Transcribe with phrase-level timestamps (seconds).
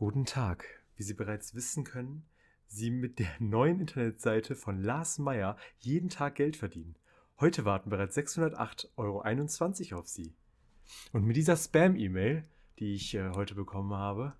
[0.00, 0.64] Guten Tag.
[0.96, 2.24] Wie Sie bereits wissen können,
[2.66, 6.96] Sie mit der neuen Internetseite von Lars Meyer jeden Tag Geld verdienen.
[7.38, 10.32] Heute warten bereits 608,21 Euro auf Sie.
[11.12, 12.44] Und mit dieser Spam-E-Mail,
[12.78, 14.32] die ich äh, heute bekommen habe,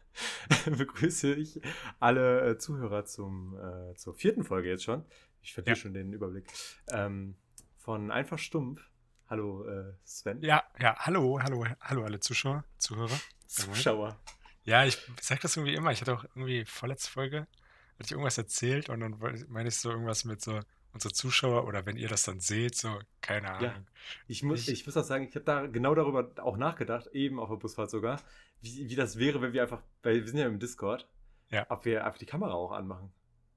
[0.64, 1.60] begrüße ich
[2.00, 5.04] alle äh, Zuhörer zum, äh, zur vierten Folge jetzt schon.
[5.42, 5.76] Ich verliere Ja.
[5.76, 6.46] schon den Überblick.
[6.88, 7.36] Ähm,
[7.76, 8.80] von Einfach Stumpf.
[9.28, 10.40] Hallo äh, Sven.
[10.40, 13.20] Ja, ja, hallo, hallo, hallo alle Zuschauer, Zuhörer.
[13.46, 14.18] Zuschauer.
[14.66, 15.92] Ja, ich sag das irgendwie immer.
[15.92, 19.90] Ich hatte auch irgendwie vorletzte Folge, hatte ich irgendwas erzählt und dann meine ich so
[19.90, 20.60] irgendwas mit so
[20.92, 23.62] unsere Zuschauer oder wenn ihr das dann seht, so, keine Ahnung.
[23.70, 23.84] Ja.
[24.28, 27.38] Ich muss, Ich- ich, muss auch sagen, ich habe da genau darüber auch nachgedacht, eben
[27.38, 28.20] auf der Busfahrt sogar,
[28.62, 31.06] wie, wie das wäre, wenn wir einfach, weil wir sind ja im Discord,
[31.50, 31.66] Ja.
[31.68, 33.12] ob wir einfach die Kamera auch anmachen.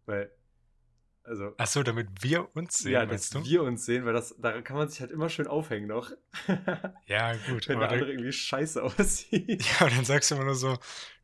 [0.05, 0.31] Weil,
[1.23, 3.43] also, Ach so, damit wir uns sehen, ja, dass du?
[3.45, 6.11] wir uns sehen, weil das, da kann man sich halt immer schön aufhängen noch.
[7.05, 7.67] Ja, gut.
[7.67, 9.63] wenn der andere dann, irgendwie scheiße aussieht.
[9.63, 10.77] ja, und dann sagst du immer nur so,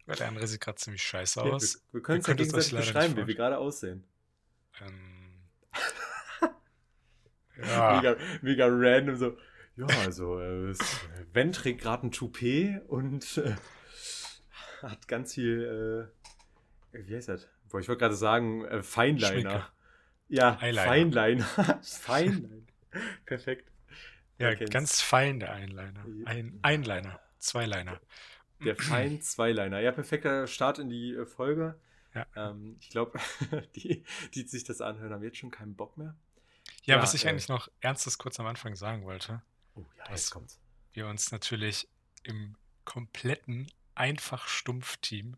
[0.08, 1.84] ja, der andere sieht gerade ziemlich scheiße Ja, wir, aus.
[1.92, 4.04] wir können es ja gegenseitig beschreiben, wie wir gerade aussehen.
[4.82, 5.42] Ähm,
[7.68, 9.38] ja, Mega, mega random, so.
[9.78, 10.74] Ja, also, äh,
[11.34, 13.56] Wen trägt gerade ein Toupet und äh,
[14.82, 16.12] hat ganz viel,
[16.94, 17.50] äh, wie heißt das?
[17.70, 19.28] Boah, ich wollte gerade sagen, äh, Feinliner.
[19.32, 19.66] Schminke.
[20.28, 20.84] Ja, Eyeliner.
[20.86, 21.46] Feinliner.
[21.84, 22.66] Feinliner.
[23.26, 23.70] Perfekt.
[24.38, 26.06] ja, ganz fein der Einliner.
[26.26, 28.00] Ein Einliner, Zweiliner.
[28.64, 29.80] Der Fein Zweiliner.
[29.80, 31.80] Ja, perfekter Start in die äh, Folge.
[32.14, 32.26] Ja.
[32.36, 33.20] Ähm, ich glaube,
[33.76, 36.16] die, die sich das anhören, haben jetzt schon keinen Bock mehr.
[36.84, 39.42] Ja, Ja, was ich äh, eigentlich noch ernstes kurz am Anfang sagen wollte,
[39.76, 40.58] Oh, ja, jetzt kommt's.
[40.94, 41.90] wir uns natürlich
[42.24, 45.36] im kompletten Einfach-Stumpf-Team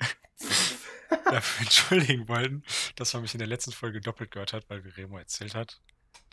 [1.30, 2.62] dafür entschuldigen wollten,
[2.96, 5.80] dass man mich in der letzten Folge doppelt gehört hat, weil wie Remo erzählt hat,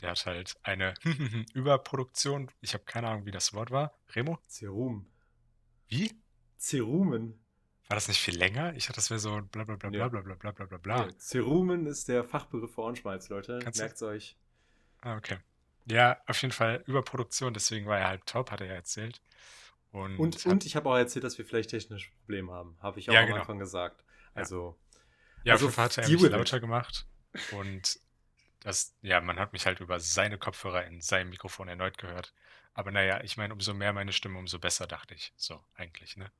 [0.01, 0.93] der hat halt eine
[1.53, 3.93] Überproduktion, ich habe keine Ahnung, wie das Wort war.
[4.15, 4.39] Remo?
[4.47, 5.07] Cerum.
[5.87, 6.11] Wie?
[6.57, 7.37] Cerumen.
[7.87, 8.73] War das nicht viel länger?
[8.75, 11.05] Ich dachte, das wäre so bla bla bla bla bla bla bla bla bla.
[11.07, 13.59] Nee, Cerumen ist der Fachbegriff für Ohrenschmalz, Leute.
[13.59, 14.37] Du- Merkt's euch.
[15.01, 15.37] Ah, okay.
[15.89, 19.21] Ja, auf jeden Fall Überproduktion, deswegen war er halt top, hat er ja erzählt.
[19.91, 22.77] Und, Und, und ich habe auch erzählt, dass wir vielleicht technische Probleme haben.
[22.79, 23.39] Habe ich auch Ja, am genau.
[23.39, 24.05] Anfang gesagt.
[24.33, 24.77] Also,
[25.43, 27.05] Ja, Also, Fall hat er mich lauter gemacht
[27.51, 27.99] und
[28.61, 32.33] das, ja, man hat mich halt über seine Kopfhörer in seinem Mikrofon erneut gehört.
[32.73, 35.33] Aber naja, ich meine, umso mehr meine Stimme, umso besser, dachte ich.
[35.37, 36.31] So, eigentlich, ne?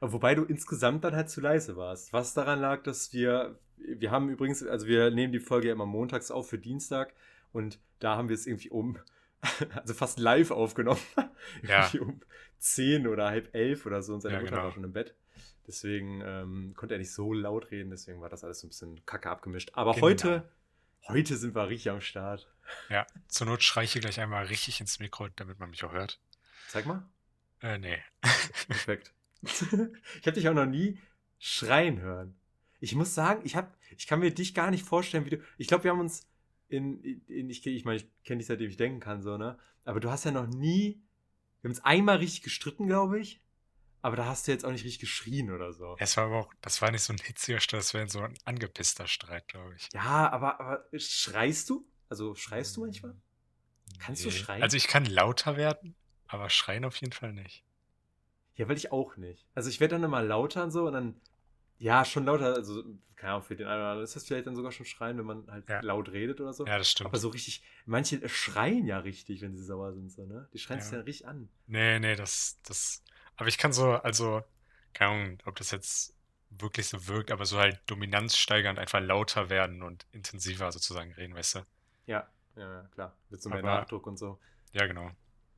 [0.00, 2.12] wobei du insgesamt dann halt zu leise warst.
[2.12, 5.86] Was daran lag, dass wir, wir haben übrigens, also wir nehmen die Folge ja immer
[5.86, 7.14] montags auf für Dienstag
[7.52, 8.98] und da haben wir es irgendwie um,
[9.74, 11.00] also fast live aufgenommen.
[11.62, 11.86] Ja.
[11.92, 12.20] irgendwie um
[12.58, 14.64] 10 oder halb elf oder so und seine Ja, Mutter genau.
[14.64, 15.14] war schon im Bett.
[15.66, 19.06] Deswegen ähm, konnte er nicht so laut reden, deswegen war das alles so ein bisschen
[19.06, 19.70] kacke abgemischt.
[19.74, 20.06] Aber Genau.
[20.06, 20.48] heute,
[21.06, 22.48] heute sind wir richtig am Start.
[22.88, 25.92] Ja, zur Not schreie ich hier gleich einmal richtig ins Mikro, damit man mich auch
[25.92, 26.20] hört.
[26.68, 27.06] Zeig mal.
[27.60, 27.98] Äh, nee.
[28.66, 29.12] Perfekt.
[29.42, 30.98] ich habe dich auch noch nie
[31.38, 32.34] schreien hören.
[32.80, 35.42] Ich muss sagen, ich, hab, ich kann mir dich gar nicht vorstellen, wie du.
[35.58, 36.26] Ich glaube, wir haben uns
[36.68, 37.02] in.
[37.28, 39.58] in ich ich meine, ich kenne dich seitdem ich denken kann, so, ne?
[39.84, 41.00] Aber du hast ja noch nie.
[41.60, 43.40] Wir haben uns einmal richtig gestritten, glaube ich.
[44.02, 45.96] Aber da hast du jetzt auch nicht richtig geschrien oder so.
[45.98, 48.36] Es war aber auch, das war nicht so ein hitziger Streit, das wäre so ein
[48.44, 49.88] angepisster Streit, glaube ich.
[49.94, 51.88] Ja, aber, aber schreist du?
[52.08, 53.14] Also schreist du manchmal?
[54.00, 54.34] Kannst du Nee.
[54.34, 54.62] schreien?
[54.62, 55.94] Also ich kann lauter werden,
[56.26, 57.64] aber schreien auf jeden Fall nicht.
[58.56, 59.46] Ja, will ich auch nicht.
[59.54, 61.20] Also ich werde dann immer lauter und so und dann,
[61.78, 62.82] ja, schon lauter, also,
[63.14, 65.24] keine Ahnung, für den einen oder anderen ist das vielleicht dann sogar schon schreien, wenn
[65.26, 65.80] man halt Ja.
[65.80, 66.66] laut redet oder so.
[66.66, 67.06] Ja, das stimmt.
[67.06, 70.48] Aber so richtig, manche schreien ja richtig, wenn sie sauer sind, so, ne?
[70.52, 70.84] Die schreien Ja.
[70.84, 71.48] sich dann richtig an.
[71.66, 73.02] Nee, nee, das, das.
[73.42, 74.44] Aber ich kann so, also,
[74.94, 76.14] keine Ahnung, ob das jetzt
[76.50, 81.34] wirklich so wirkt, aber so halt Dominanz steigern, einfach lauter werden und intensiver sozusagen reden,
[81.34, 81.60] weißt du?
[82.06, 83.16] Ja, ja, klar.
[83.30, 84.38] Mit so mehr Aber- Nachdruck und so.
[84.72, 85.10] Ja, genau.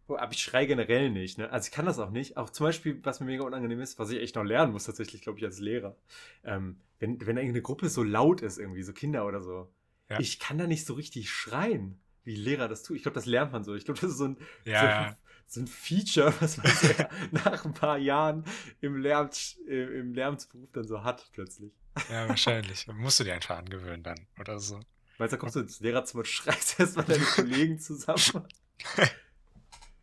[0.09, 1.51] Aber ich schreie generell nicht, ne?
[1.51, 2.39] Also ich kann das auch nicht.
[2.39, 5.21] Auch zum Beispiel, was mir mega unangenehm ist, was ich echt noch lernen muss, tatsächlich,
[5.21, 5.95] glaube ich, als Lehrer.
[6.43, 9.71] Ähm, wenn, wenn irgendeine Gruppe so laut ist, irgendwie, so Kinder oder so,
[10.09, 10.19] Ja.
[10.21, 12.97] ich kann da nicht so richtig schreien, wie Lehrer das tut.
[12.97, 13.75] Ich glaube, das lernt man so.
[13.75, 15.17] Ich glaube, das ist so ein, Ja, so, ja.
[15.47, 16.89] So ein Feature, was man so
[17.31, 18.45] nach ein paar Jahren
[18.81, 19.31] im, Lärm,
[19.69, 21.73] äh, im Lärmsberuf dann so hat, plötzlich.
[22.11, 22.87] Ja, wahrscheinlich.
[22.89, 24.81] Musst du dir einfach angewöhnen dann oder so.
[25.19, 28.47] Weißt du, da kommst du ins Lehrerzimmer und schreist erstmal deine Kollegen zusammen.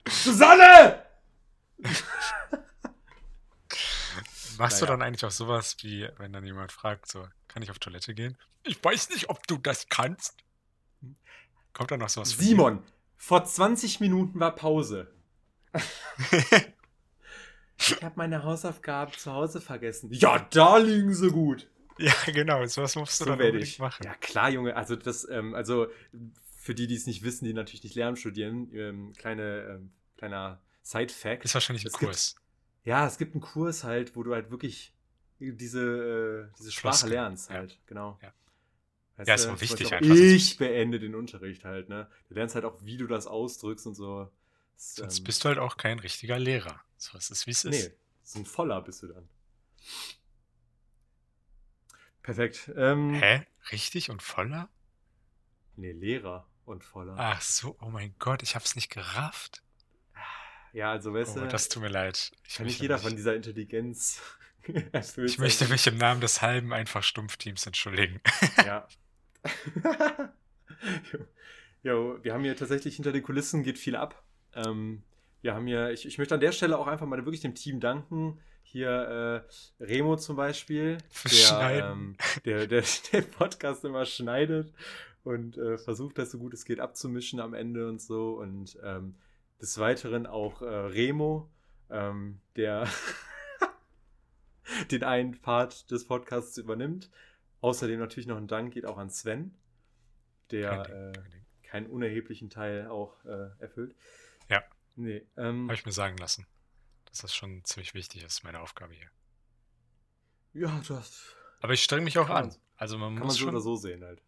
[0.08, 1.04] Susanne!
[4.58, 4.98] Machst du Naja.
[4.98, 8.38] dann eigentlich auch sowas, wie wenn dann jemand fragt, so, kann ich auf Toilette gehen?
[8.64, 10.36] Ich weiß nicht, ob du das kannst.
[11.74, 12.30] Kommt dann noch sowas?
[12.30, 12.84] Simon,
[13.18, 15.12] vor 20 Minuten war Pause.
[17.80, 20.10] Ich habe meine Hausaufgaben zu Hause vergessen.
[20.14, 21.68] Ja, da liegen sie gut.
[21.98, 23.80] Ja, genau, sowas musst du So dann werde unbedingt ich.
[23.80, 24.04] machen.
[24.06, 24.76] Ja, klar, Junge.
[24.76, 25.88] Also, das, ähm, also
[26.58, 30.62] für die, die es nicht wissen, die natürlich nicht Lärm studieren, ähm, kleine, ähm, kleiner
[30.84, 31.44] Side-Fact.
[31.44, 32.36] Ist wahrscheinlich ein Es gibt- Kurs.
[32.84, 34.94] Ja, es gibt einen Kurs halt, wo du halt wirklich
[35.40, 37.56] diese, äh, diese Sprache Floskel, lernst ja.
[37.58, 38.20] halt, genau.
[38.22, 38.32] Ja.
[39.18, 42.08] Weißt Ja, ist zum wichtig Beispiel einfach, Ich beende den Unterricht halt, ne?
[42.30, 44.32] Du lernst halt auch, wie du das ausdrückst und so.
[44.82, 46.82] Das, Sonst ähm, bist du halt auch kein richtiger Lehrer.
[46.98, 47.90] So, es ist, wie es ist.
[47.90, 49.30] Nee, so ein voller bist du dann.
[52.24, 52.72] Perfekt.
[52.76, 53.46] Ähm, Hä?
[53.72, 54.70] Richtig und voller?
[55.76, 57.14] Nee, Lehrer und voller.
[57.16, 59.62] Ach so, oh mein Gott, ich hab's nicht gerafft.
[60.74, 62.32] Ja, also weißt Oh, du, das tut mir leid.
[62.48, 64.20] Ich kann nicht jeder mich, von dieser Intelligenz
[64.94, 68.20] erfüllt ich möchte mich im Namen des halben einfach Stumpfteams entschuldigen.
[68.66, 68.88] Ja.
[71.12, 71.20] jo.
[71.84, 74.24] jo, wir haben hier tatsächlich hinter den Kulissen geht viel ab.
[74.56, 75.04] Ähm,
[75.42, 77.80] wir haben hier, ich, ich möchte an der Stelle auch einfach mal wirklich dem Team
[77.80, 78.40] danken.
[78.64, 79.44] Hier
[79.80, 80.98] äh, Remo zum Beispiel,
[81.30, 82.16] der, ähm,
[82.46, 84.72] der, der den Podcast immer schneidet
[85.24, 88.40] und äh, versucht, das so gut es geht abzumischen am Ende und so.
[88.40, 89.16] Und ähm,
[89.62, 91.50] des Weiteren auch äh, Remo,
[91.90, 92.88] ähm, der
[94.92, 97.10] den einen Part des Podcasts übernimmt.
[97.62, 99.54] Außerdem natürlich noch ein Dank geht auch an Sven,
[100.50, 101.46] der Kein Ding, äh, kein Ding.
[101.64, 103.96] keinen unerheblichen Teil auch äh, erfüllt.
[105.04, 105.08] Ja.
[105.14, 106.46] Nee, ähm, Habe ich mir sagen lassen,
[107.06, 109.10] dass das schon ziemlich wichtig ist, meine Aufgabe hier.
[110.54, 112.52] ja, du hast, Aber ich streng mich auch Kann man an.
[112.52, 113.50] so- Also man kann man muss so schon.
[113.50, 114.22] oder so sehen halt.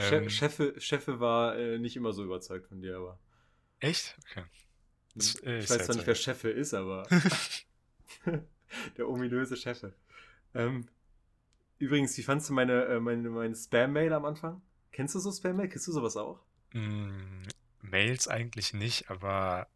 [0.00, 3.18] Ähm, Che- Chefe, Chefe war äh, nicht immer so überzeugt von dir, aber
[3.80, 4.16] echt?
[4.30, 4.44] Okay.
[5.16, 7.02] Das, äh, ich weiß ja zwar nicht, wer Chefe ist, aber
[8.96, 9.94] der ominöse Chefe.
[10.54, 10.86] Ähm,
[11.78, 14.62] übrigens, wie fandst du meine, äh, meine, meine Spam-Mail am Anfang?
[14.92, 15.68] Kennst du so Spam-Mail?
[15.68, 16.44] Kennst du sowas auch?
[16.74, 17.42] Mm,
[17.90, 19.68] Mails eigentlich nicht, aber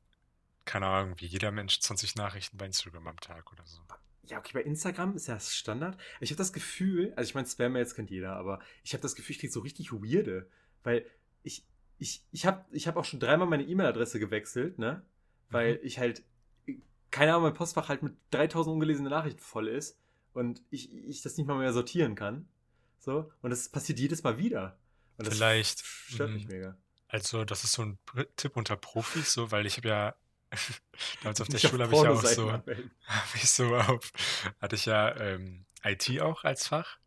[0.64, 3.80] keine Ahnung, wie jeder Mensch 20 Nachrichten bei Instagram am Tag oder so.
[4.24, 5.98] Ja, okay, bei Instagram ist ja das Standard.
[6.20, 9.34] Ich habe das Gefühl, also ich meine, Spam-Mails kennt jeder, aber ich habe das Gefühl,
[9.34, 10.48] ich kriege so richtig weirde,
[10.84, 11.04] weil
[11.42, 11.66] ich,
[11.98, 15.04] ich, ich habe ich hab auch schon dreimal meine E-Mail-Adresse gewechselt, ne?
[15.50, 16.22] Weil ich halt,
[17.10, 19.98] keine Ahnung, mein Postfach halt mit 3000 ungelesene Nachrichten voll ist
[20.32, 22.48] und ich, ich das nicht mal mehr sortieren kann.
[22.98, 24.78] So, und das passiert jedes Mal wieder.
[25.18, 26.76] Und das Vielleicht, stört mich mm, mega.
[27.12, 27.98] Also, das ist so ein
[28.36, 30.16] Tipp unter Profis, so, weil ich habe ja
[31.22, 32.52] damals auf der Nicht Schule habe ich ja auch so,
[33.06, 34.12] habe ich so auf,
[34.60, 36.98] hatte ich ja ähm, IT auch als Fach.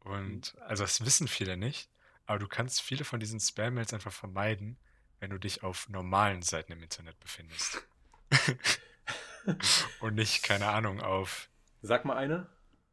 [0.00, 1.90] Und also das wissen viele nicht,
[2.26, 4.78] aber du kannst viele von diesen Spam-Mails einfach vermeiden,
[5.20, 7.82] wenn du dich auf normalen Seiten im Internet befindest.
[10.00, 11.48] Und nicht, keine Ahnung, auf
[11.82, 12.46] Sag mal eine.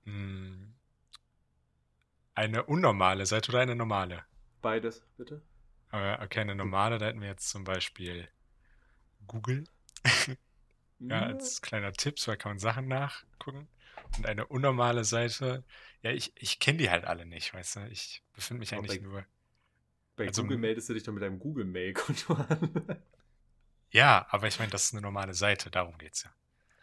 [0.05, 0.73] mh,
[2.35, 4.23] eine unnormale Seite oder eine normale.
[4.61, 5.41] Beides, bitte.
[5.89, 8.27] Aber okay, eine normale, da hätten wir jetzt zum Beispiel
[9.27, 9.63] Google.
[10.99, 13.67] Ja, als kleiner Tipp, so kann man Sachen nachgucken.
[14.17, 15.63] Und eine unnormale Seite,
[16.01, 17.87] ja, ich, ich kenne die halt alle nicht, weißt du?
[17.91, 19.23] Ich befinde mich eigentlich nur.
[20.15, 22.97] Bei also- Google meldest du dich doch mit deinem Google-Mail-Konto an.
[23.91, 26.31] Ja, aber ich meine, das ist eine normale Seite, darum geht's ja.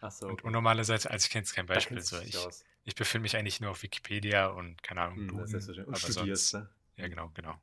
[0.00, 1.97] Achso, Und unnormale Seite, also ich kenne jetzt kein Beispiel.
[1.99, 2.65] du So, ich aus.
[2.85, 5.87] ich befinde mich eigentlich nur auf Wikipedia und keine Ahnung, Hm, selbstverständlich.
[5.89, 6.71] Und aber studierst, sonst, ne?
[7.03, 7.61] ja genau, genau.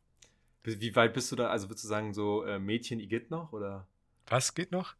[0.63, 1.49] Wie weit bist du da?
[1.49, 3.53] Also würdest du sagen, so äh, Mädchen Igitt noch?
[3.53, 3.87] Oder
[4.25, 4.95] Was geht noch?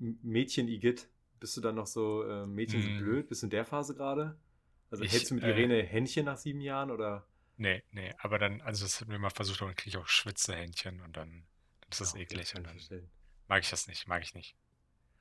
[0.00, 1.08] M- Mädchen Igitt?
[1.40, 2.96] Bist du dann noch so, äh, Mädchen sind Hm.
[2.96, 3.28] blöd?
[3.28, 4.36] Bist du in der Phase gerade?
[4.90, 6.90] Also Ich, hältst du mit äh, Irene Händchen nach sieben Jahren?
[6.90, 7.26] Oder?
[7.56, 10.06] Nee, nee, aber dann, also das hatten wir mal versucht, aber dann kriege ich auch
[10.08, 11.46] Schwitzehändchen und dann,
[11.80, 13.10] dann ist das Ja, okay, eklig und dann verstehen.
[13.48, 14.56] mag ich das nicht, mag ich nicht.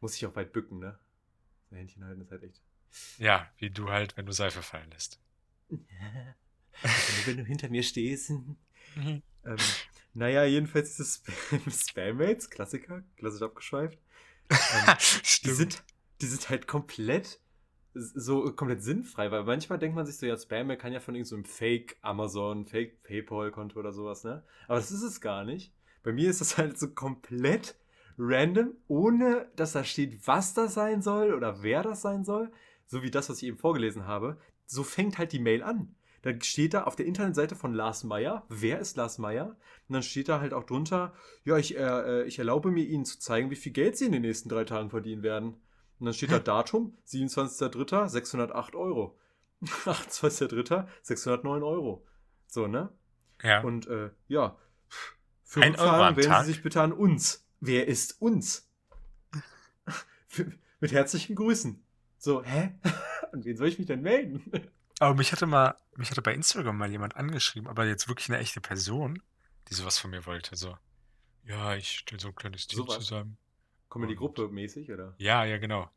[0.02, 1.00] Muss ich auch weit bücken, ne?
[1.70, 2.62] So Händchen halten ist halt echt.
[3.16, 5.22] Ja, wie du halt, wenn du Seife fallen lässt.
[7.26, 8.32] wenn du hinter mir stehst.
[9.46, 9.58] Ähm,
[10.14, 14.00] naja, jedenfalls diese Spam Spam-Mails, Klassiker, klassisch abgeschweift.
[14.50, 14.58] Ähm,
[15.44, 15.84] die, sind,
[16.22, 17.40] die sind halt komplett
[17.94, 21.30] so komplett sinnfrei, weil manchmal denkt man sich so, ja, Spam-Mail kann ja von irgendeinem
[21.30, 24.44] so einem Fake Amazon, Fake PayPal-Konto oder sowas, ne?
[24.68, 25.74] Aber das ist es gar nicht.
[26.04, 27.76] Bei mir ist das halt so komplett
[28.18, 32.52] random, ohne dass da steht, was das sein soll oder wer das sein soll.
[32.88, 34.38] So wie das, was ich eben vorgelesen habe.
[34.66, 35.96] So fängt halt die Mail an.
[36.22, 39.56] Dann steht da auf der Internetseite von Lars Meyer, wer ist Lars Meyer?
[39.88, 41.14] Und dann steht da halt auch drunter,
[41.44, 44.12] ja, ich, äh, äh, ich erlaube mir Ihnen zu zeigen, wie viel Geld Sie in
[44.12, 45.56] den nächsten drei Tagen verdienen werden.
[46.00, 49.18] Und dann steht da Datum, 27.03., 608 Euro.
[49.62, 52.06] 28.03., 609 Euro.
[52.48, 52.90] So, ne?
[53.44, 54.58] Ja, Und äh, ja,
[55.44, 56.40] für Ein Rückfragen wenden?
[56.42, 57.46] Sie sich bitte an uns.
[57.60, 58.70] Wer ist uns?
[60.80, 61.84] Mit herzlichen Grüßen.
[62.18, 62.72] So, hä?
[63.32, 64.50] An wen soll ich mich denn melden?
[65.02, 68.40] Aber mich hatte mal, mich hatte bei Instagram mal jemand angeschrieben, aber jetzt wirklich eine
[68.40, 69.22] echte Person,
[69.70, 70.56] die sowas von mir wollte.
[70.56, 70.78] So,
[71.46, 72.96] ja, ich stelle so ein kleines Team Sowas?
[72.96, 73.38] zusammen.
[73.90, 75.18] Kommen die Gruppe mäßig, oder?
[75.18, 75.90] Ja, ja, genau.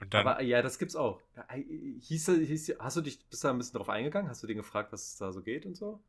[0.00, 1.20] Und dann, Aber ja, das gibt's auch.
[1.48, 1.62] Äh,
[2.00, 4.28] Hieß, hieß, hast du dich, bist da ein bisschen drauf eingegangen?
[4.30, 6.00] Hast du den gefragt, was es da so geht und so?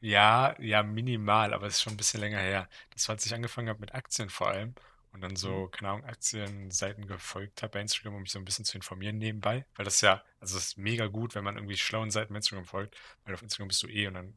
[0.00, 2.68] ja, ja, minimal, aber es ist schon ein bisschen länger her.
[2.90, 4.74] Das war, als ich angefangen habe mit Aktien vor allem.
[5.14, 8.64] Und dann so, keine Ahnung, Aktienseiten gefolgt habe bei Instagram, um mich so ein bisschen
[8.64, 9.64] zu informieren nebenbei.
[9.76, 12.38] Weil das ist ja, also es ist mega gut, wenn man irgendwie schlauen Seiten bei
[12.38, 14.34] Instagram folgt, weil auf Instagram bist du eh und dann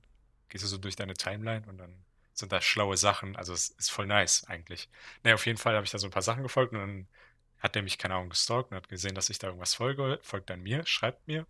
[0.50, 3.36] gehst du so durch deine Timeline und dann sind da schlaue Sachen.
[3.36, 4.88] Also es ist voll nice eigentlich.
[5.24, 7.08] Naja, auf jeden Fall habe ich da so ein paar Sachen gefolgt und dann
[7.58, 10.52] hat der mich, keine Ahnung, gestalkt und hat gesehen, dass ich da irgendwas folge, folgt
[10.52, 11.48] dann mir, schreibt mir.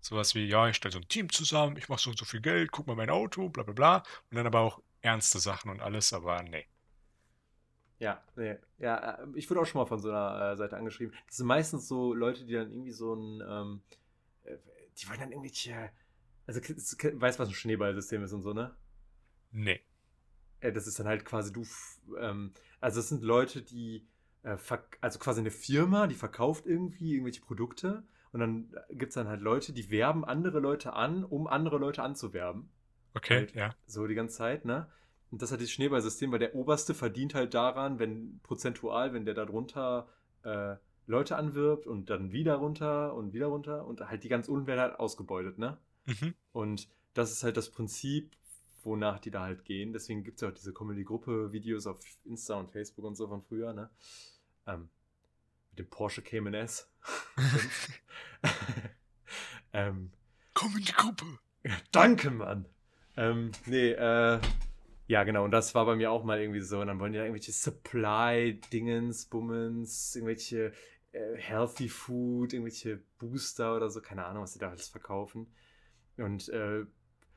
[0.00, 2.40] Sowas wie, ja, ich stelle so ein Team zusammen, ich mache so und so viel
[2.40, 3.96] Geld, guck mal mein Auto, bla bla bla.
[4.30, 6.66] Und dann aber auch ernste Sachen und alles, aber nee.
[7.98, 8.56] Ja, nee.
[8.78, 11.14] Ja, äh, ich wurde auch schon mal von so einer äh, Seite angeschrieben.
[11.26, 13.82] Das sind meistens so Leute, die dann irgendwie so ein, ähm,
[14.44, 14.56] äh,
[14.98, 15.90] die wollen dann irgendwelche,
[16.46, 18.74] also weißt du, was ein Schneeballsystem ist und so, ne?
[19.52, 19.80] Nee.
[20.60, 21.64] Äh, das ist dann halt quasi du,
[22.18, 24.06] ähm, also es sind Leute, die,
[24.42, 24.56] äh,
[25.00, 29.40] also quasi eine Firma, die verkauft irgendwie irgendwelche Produkte und dann gibt es dann halt
[29.40, 32.68] Leute, die werben andere Leute an, um andere Leute anzuwerben.
[33.14, 33.74] Okay, halt ja.
[33.86, 34.90] So die ganze Zeit, ne?
[35.34, 39.34] Und das hat dieses Schneeballsystem, weil der Oberste verdient halt daran, wenn prozentual, wenn der
[39.34, 40.06] da drunter
[40.44, 40.76] äh,
[41.08, 44.78] Leute anwirbt und dann wieder runter und wieder runter und halt die ganz unten werden
[44.78, 45.76] halt ausgebeutet, ne?
[46.06, 46.34] Mhm.
[46.52, 48.30] Und das ist halt das Prinzip,
[48.84, 49.92] wonach die da halt gehen.
[49.92, 53.72] Deswegen gibt es ja auch diese Comedy-Gruppe-Videos auf Insta und Facebook und so von früher,
[53.72, 53.90] ne?
[54.68, 54.88] Ähm,
[55.70, 56.88] mit dem Porsche Cayman S.
[59.72, 60.12] ähm,
[60.54, 61.26] Comedy-Gruppe!
[61.90, 62.66] Danke, Mann!
[63.16, 64.38] Ähm, nee, äh,
[65.06, 65.44] ja, genau.
[65.44, 66.80] Und das war bei mir auch mal irgendwie so.
[66.80, 70.72] Und dann wollen die da irgendwelche Supply-Dingens, Bummens, irgendwelche
[71.12, 74.00] äh, Healthy Food, irgendwelche Booster oder so.
[74.00, 75.46] Keine Ahnung, was sie da alles verkaufen.
[76.16, 76.84] Und äh,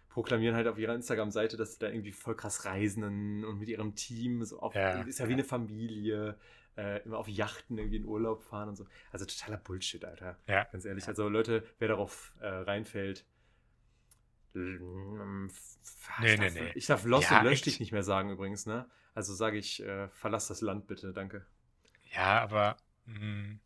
[0.09, 3.03] proklamieren halt auf ihrer Instagram-Seite, dass sie da irgendwie voll krass reisen
[3.45, 6.39] und mit ihrem Team so auf, Ja, ist ja wie eine Familie,
[6.77, 8.88] äh, immer auf Yachten irgendwie in Urlaub fahren und so.
[9.12, 10.38] Also totaler Bullshit, Alter.
[10.47, 10.63] Ja.
[10.71, 11.07] Ganz ehrlich.
[11.07, 13.25] Also Leute, wer darauf äh, reinfällt,
[14.54, 16.72] Nee, ich nee, darf, nee.
[16.75, 18.89] Ich darf Lost Ja, und Lösch dich nicht mehr sagen übrigens, ne?
[19.13, 21.46] Also sage ich, äh, verlass das Land bitte, danke.
[22.13, 23.60] Ja, aber mh,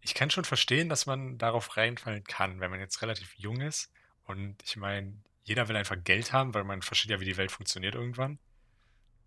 [0.00, 3.92] ich kann schon verstehen, dass man darauf reinfallen kann, wenn man jetzt relativ jung ist.
[4.24, 5.14] Und ich meine,
[5.44, 8.38] jeder will einfach Geld haben, weil man versteht ja, wie die Welt funktioniert irgendwann.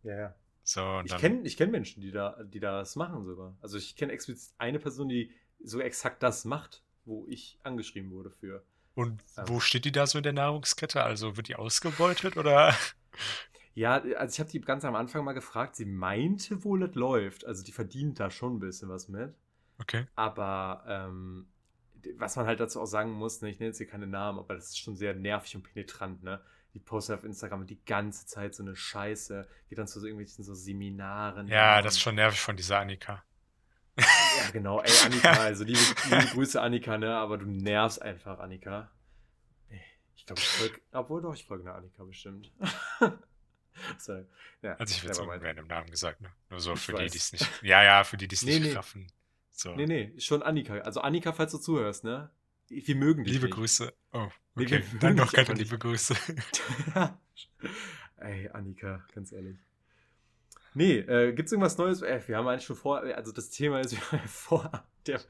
[0.04, 0.36] Ja, ja.
[0.64, 3.58] So, Ich kenne ich kenn Menschen, die, da, die das machen sogar.
[3.62, 8.30] Also ich kenne explizit eine Person, die so exakt das macht, wo ich angeschrieben wurde
[8.30, 8.64] für.
[8.96, 11.04] Und ähm, wo steht die da so in der Nahrungskette?
[11.04, 12.76] Also wird die ausgebeutet oder?
[13.76, 17.46] Ja, also ich habe die ganz am Anfang mal gefragt, sie meinte wohl, es läuft.
[17.46, 19.34] Also die verdient da schon ein bisschen was mit.
[19.78, 20.06] Okay.
[20.16, 21.48] Aber ähm,
[22.18, 24.56] was man halt dazu auch sagen muss, ne, ich nenne jetzt hier keine Namen, aber
[24.56, 26.42] das ist schon sehr nervig und penetrant, ne?
[26.74, 30.44] Die postet auf Instagram die ganze Zeit so eine Scheiße, geht dann zu so irgendwelchen
[30.44, 31.48] so Seminaren.
[31.48, 33.24] Ja, das ist schon nervig von dieser Annika.
[34.00, 34.82] Ja, genau.
[34.82, 35.80] Ey, Annika, also liebe,
[36.10, 37.16] liebe Grüße, Annika, ne?
[37.16, 38.90] Aber du nervst einfach, Annika.
[40.16, 40.82] Ich glaube, ich folge.
[40.92, 42.52] Obwohl doch, ich folge einer Annika bestimmt.
[43.98, 44.26] so,
[44.62, 46.30] ja, Also ich würde einen random Namen gesagt, ne?
[46.50, 47.12] Nur so Ich für die, weiß.
[47.14, 47.64] die es nicht.
[47.64, 48.74] Ja, ja, für die, die es Nee, nicht nee.
[48.74, 49.08] raffen.
[49.52, 49.76] So.
[49.76, 50.76] Nee, nee, schon Annika.
[50.80, 52.30] Also Annika, falls du zuhörst, ne?
[52.68, 53.56] Wir mögen dich Liebe nicht.
[53.56, 53.94] Grüße.
[54.12, 54.84] Oh, Nee, okay.
[54.92, 56.16] wir Dann noch dich keine liebe Grüße.
[58.18, 59.58] Ey, Annika, ganz ehrlich.
[60.74, 62.02] Nee, äh, gibt's irgendwas Neues?
[62.02, 65.22] Äh, wir haben eigentlich schon vor, also das Thema ist, wir haben vor der,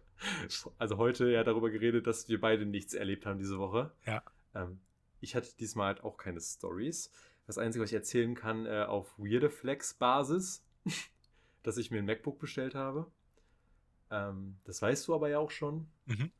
[0.77, 3.91] also heute ja darüber geredet, dass wir beide nichts erlebt haben diese Woche.
[4.05, 4.23] Ja.
[4.53, 4.79] Ähm,
[5.21, 7.11] ich hatte diesmal halt auch keine Stories.
[7.47, 10.63] Das Einzige, was ich erzählen kann, äh, auf Weirde Flex Basis,
[11.63, 13.09] dass ich mir ein MacBook bestellt habe.
[14.11, 15.87] Ähm, das weißt du aber ja auch schon.
[16.05, 16.31] Mhm.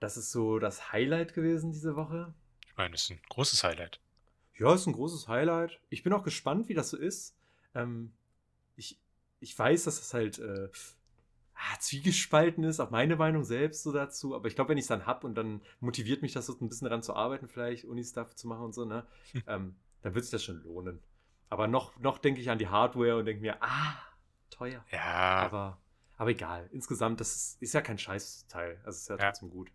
[0.00, 2.34] Das ist so das Highlight gewesen diese Woche.
[2.66, 4.00] Ich meine, das ist ein großes Highlight.
[4.56, 5.80] Ja, ist ein großes Highlight.
[5.90, 7.36] Ich bin auch gespannt, wie das so ist.
[7.74, 8.12] Ähm,
[8.76, 8.98] ich,
[9.40, 10.68] ich weiß, dass das halt äh,
[11.54, 14.34] ah, zwiegespalten ist, auch meine Meinung selbst so dazu.
[14.34, 16.68] Aber ich glaube, wenn ich es dann hab und dann motiviert mich das so ein
[16.68, 19.42] bisschen daran zu arbeiten, vielleicht Uni-Stuff zu machen und so, ne, Hm.
[19.48, 21.02] ähm, dann wird sich das schon lohnen.
[21.50, 23.96] Aber noch, noch denke ich an die Hardware und denke mir, ah,
[24.50, 24.84] teuer.
[24.90, 25.00] Ja,
[25.36, 25.80] Aber,
[26.16, 26.68] aber egal.
[26.72, 28.80] Insgesamt, das ist, ist ja kein Scheißteil.
[28.84, 29.30] Also ist ja, Ja.
[29.30, 29.70] trotzdem gut.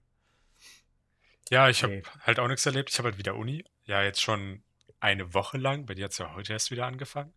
[1.50, 2.04] ja, ich habe Nee.
[2.22, 2.90] halt auch nichts erlebt.
[2.92, 3.64] Ich habe halt wieder Uni.
[3.86, 4.64] Ja, jetzt schon
[5.00, 5.86] eine Woche lang.
[5.86, 7.34] Bei dir hat es ja heute erst wieder angefangen.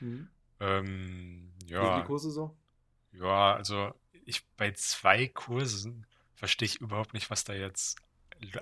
[0.00, 0.28] Mhm.
[0.62, 2.56] Ähm, Wie sind die ja, Kurse so?
[3.12, 3.92] ja, also
[4.24, 7.98] ich bei zwei Kursen verstehe ich überhaupt nicht, was da jetzt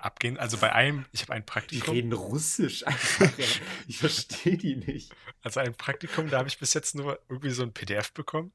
[0.01, 0.37] abgehen.
[0.39, 1.95] Also bei einem, ich habe ein Die Praktikum.
[1.95, 3.39] reden Russisch einfach.
[3.39, 3.47] ja.
[3.87, 5.15] Ich verstehe die nicht.
[5.43, 8.53] Also ein Praktikum, da habe ich bis jetzt nur irgendwie so ein PDF bekommen,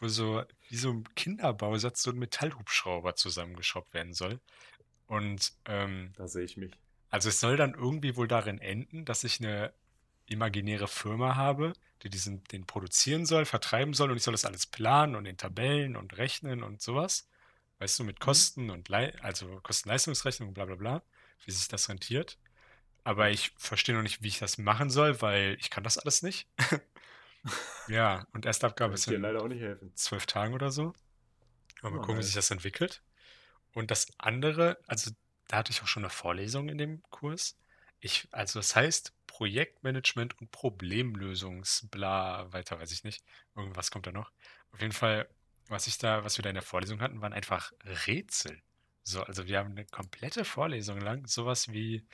[0.00, 4.40] wo so wie so ein Kinderbausatz so ein Metallhubschrauber zusammengeschraubt werden soll.
[5.06, 6.72] Und ähm, Da sehe ich mich.
[7.10, 9.72] also es soll dann irgendwie wohl darin enden, dass ich eine
[10.26, 14.66] imaginäre Firma habe, die diesen, den produzieren soll, vertreiben soll und ich soll das alles
[14.66, 17.28] planen und in Tabellen und rechnen und sowas.
[17.78, 21.02] Weißt du, mit Kosten und Lei also Kosten-Leistungsrechnung, bla bla bla,
[21.44, 22.38] wie sich das rentiert.
[23.04, 26.22] Aber ich verstehe noch nicht, wie ich das machen soll, weil ich kann das alles
[26.22, 26.48] nicht.
[27.86, 29.92] Ja, und Erstabgabe Kann ist in leider auch nicht helfen.
[29.94, 30.94] zwölf Tagen oder so.
[31.82, 33.02] Mal Oh, gucken, wie sich das entwickelt.
[33.74, 35.10] Und das andere, also
[35.48, 37.58] da hatte ich auch schon eine Vorlesung in dem Kurs.
[38.00, 43.24] Ich, also das heißt Projektmanagement und Problemlösungsbla, weiter weiß ich nicht.
[43.56, 44.30] Irgendwas kommt da noch.
[44.72, 45.28] Auf jeden Fall,
[45.68, 47.72] was ich da, was wir da in der Vorlesung hatten, waren einfach
[48.06, 48.60] Rätsel.
[49.02, 52.04] So, also wir haben eine komplette Vorlesung lang sowas wie,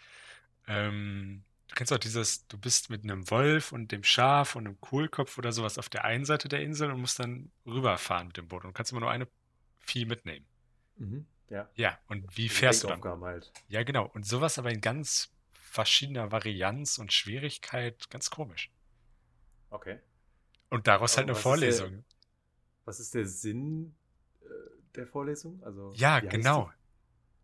[0.68, 4.80] ähm, du kennst auch dieses, du bist mit einem Wolf und dem Schaf und einem
[4.80, 8.48] Kohlkopf oder sowas auf der einen Seite der Insel und musst dann rüberfahren mit dem
[8.48, 9.28] Boot und kannst immer nur eine
[9.80, 10.46] Vieh mitnehmen.
[10.96, 11.26] Mhm.
[11.50, 11.68] Ja.
[11.74, 13.02] Ja, und wie fährst du dann?
[13.02, 13.52] Halt.
[13.68, 14.10] Ja, genau.
[14.14, 15.33] Und sowas aber in ganz
[15.74, 18.70] verschiedener Varianz und Schwierigkeit, ganz komisch.
[19.70, 19.98] Okay.
[20.70, 22.04] Und daraus halt Aber eine was ist der- Vorlesung.
[22.84, 23.94] Was ist der Sinn
[24.42, 24.46] äh,
[24.94, 25.60] der Vorlesung?
[25.64, 26.70] Also, Ja, genau.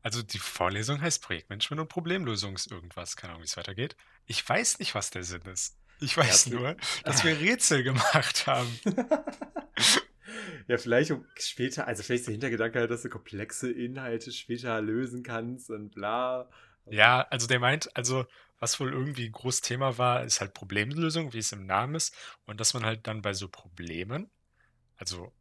[0.03, 3.17] Also die Vorlesung heißt Projektmanagement und Problemlösungs irgendwas.
[3.17, 3.97] Keine Ahnung, wie es weitergeht.
[4.27, 5.77] Ich weiß nicht, was der Sinn ist.
[6.01, 6.57] Ich weiß okay.
[6.57, 8.69] nur, dass wir Rätsel gemacht haben.
[10.69, 14.81] ja, vielleicht um später, also vielleicht ist der Hintergedanke halt, dass du komplexe Inhalte später
[14.81, 16.49] lösen kannst und bla.
[16.87, 18.27] Ja, also der meint, also
[18.59, 22.15] was wohl irgendwie ein großes Thema war, ist halt Problemlösung, wie es im Namen ist.
[22.47, 24.31] Und dass man halt dann bei so Problemen,
[24.97, 25.33] also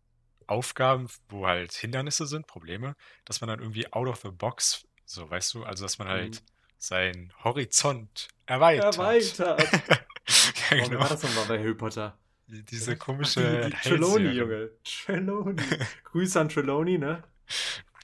[0.47, 5.29] Aufgaben, wo halt Hindernisse sind, Probleme, dass man dann irgendwie out of the box, so
[5.29, 6.45] weißt du, also dass man halt Mhm.
[6.77, 8.95] seinen Horizont erweitert.
[8.97, 9.59] Erweitert.
[10.71, 10.99] ja, genau.
[11.01, 12.17] war das nochmal bei Harry Potter?
[12.47, 14.29] Die- Diese komische die, Trelawney.
[14.29, 14.71] Junge.
[14.83, 15.61] Trelawney.
[16.05, 17.21] Grüße an Trelawney, ne?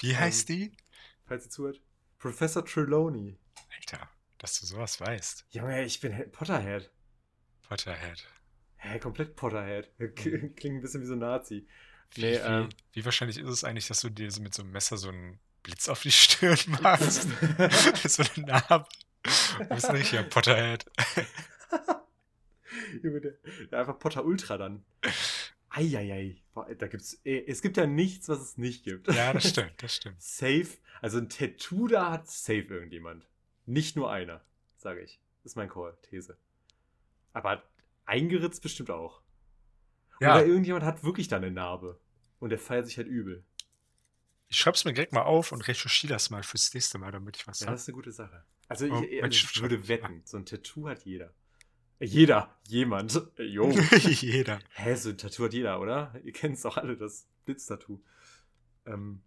[0.01, 0.71] Wie heißt die?
[1.25, 1.81] Falls ihr zuhört.
[2.25, 3.37] Professor Trelawney.
[3.77, 5.45] Alter, dass du sowas weißt.
[5.51, 6.89] Junge, ich bin He- Potterhead.
[7.69, 8.25] Potterhead.
[8.77, 9.91] Hä, komplett Potterhead.
[9.99, 11.67] K- Klingt ein bisschen wie so ein Nazi.
[12.15, 12.69] Wie, Nee, wie, ähm.
[12.93, 15.87] wie wahrscheinlich ist es eigentlich, dass du dir mit so einem Messer so einen Blitz
[15.87, 17.27] auf die Stirn machst?
[18.09, 18.87] so eine Narbe.
[19.59, 20.83] Du bist ein richtiger Potterhead.
[23.71, 24.83] Einfach Potter Ultra dann.
[25.75, 26.41] Eieiei.
[26.77, 29.07] Da gibt's, eh, es gibt ja nichts, was es nicht gibt.
[29.13, 30.21] Ja, das stimmt, das stimmt.
[30.21, 30.67] Safe.
[31.01, 33.27] Also ein Tattoo da hat safe irgendjemand.
[33.65, 34.43] Nicht nur einer,
[34.77, 35.19] sage ich.
[35.43, 36.37] Ist mein Call, These.
[37.33, 37.61] Aber
[38.05, 39.21] eingeritzt bestimmt auch.
[40.21, 41.99] Ja, Oder irgendjemand hat wirklich da eine Narbe.
[42.39, 43.43] Und der feiert sich halt übel.
[44.47, 47.47] ich schreib's mir direkt mal auf und recherchiere das mal fürs nächste Mal, damit ich
[47.47, 47.75] was Ja, habe.
[47.75, 48.45] das ist eine gute Sache.
[48.67, 51.33] Also Oh, ich, also Mensch, ich würde wetten, so ein Tattoo hat jeder.
[51.99, 53.15] Äh, Jeder, jemand.
[53.37, 53.69] Äh, Jo.
[54.09, 54.59] Jeder.
[54.73, 56.13] Hä, so ein Tattoo hat jeder, oder?
[56.23, 58.01] Ihr kennt es doch alle, das Blitz-Tattoo.
[58.85, 59.21] Ähm,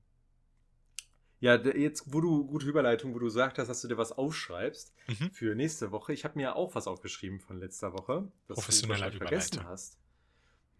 [1.40, 4.92] ja, jetzt, wo du, gute Überleitung, wo du gesagt hast, dass du dir was aufschreibst
[5.06, 5.30] Mhm.
[5.30, 6.12] für nächste Woche.
[6.12, 9.98] Ich habe mir auch was aufgeschrieben von letzter Woche, das Professioneller wahrscheinlich vergessen hast.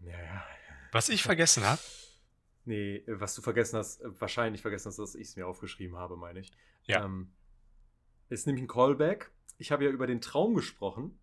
[0.01, 0.45] Ja, ja.
[0.93, 1.81] Was ich vergessen habe,
[2.65, 5.97] Nee, äh, was du vergessen hast, äh, wahrscheinlich vergessen hast, dass ich es mir aufgeschrieben
[5.97, 6.53] habe, meine ich.
[6.85, 7.03] Ja.
[7.05, 7.33] Ähm,
[8.29, 9.31] ist nämlich ein Callback.
[9.57, 11.19] Ich habe ja über den Traum gesprochen,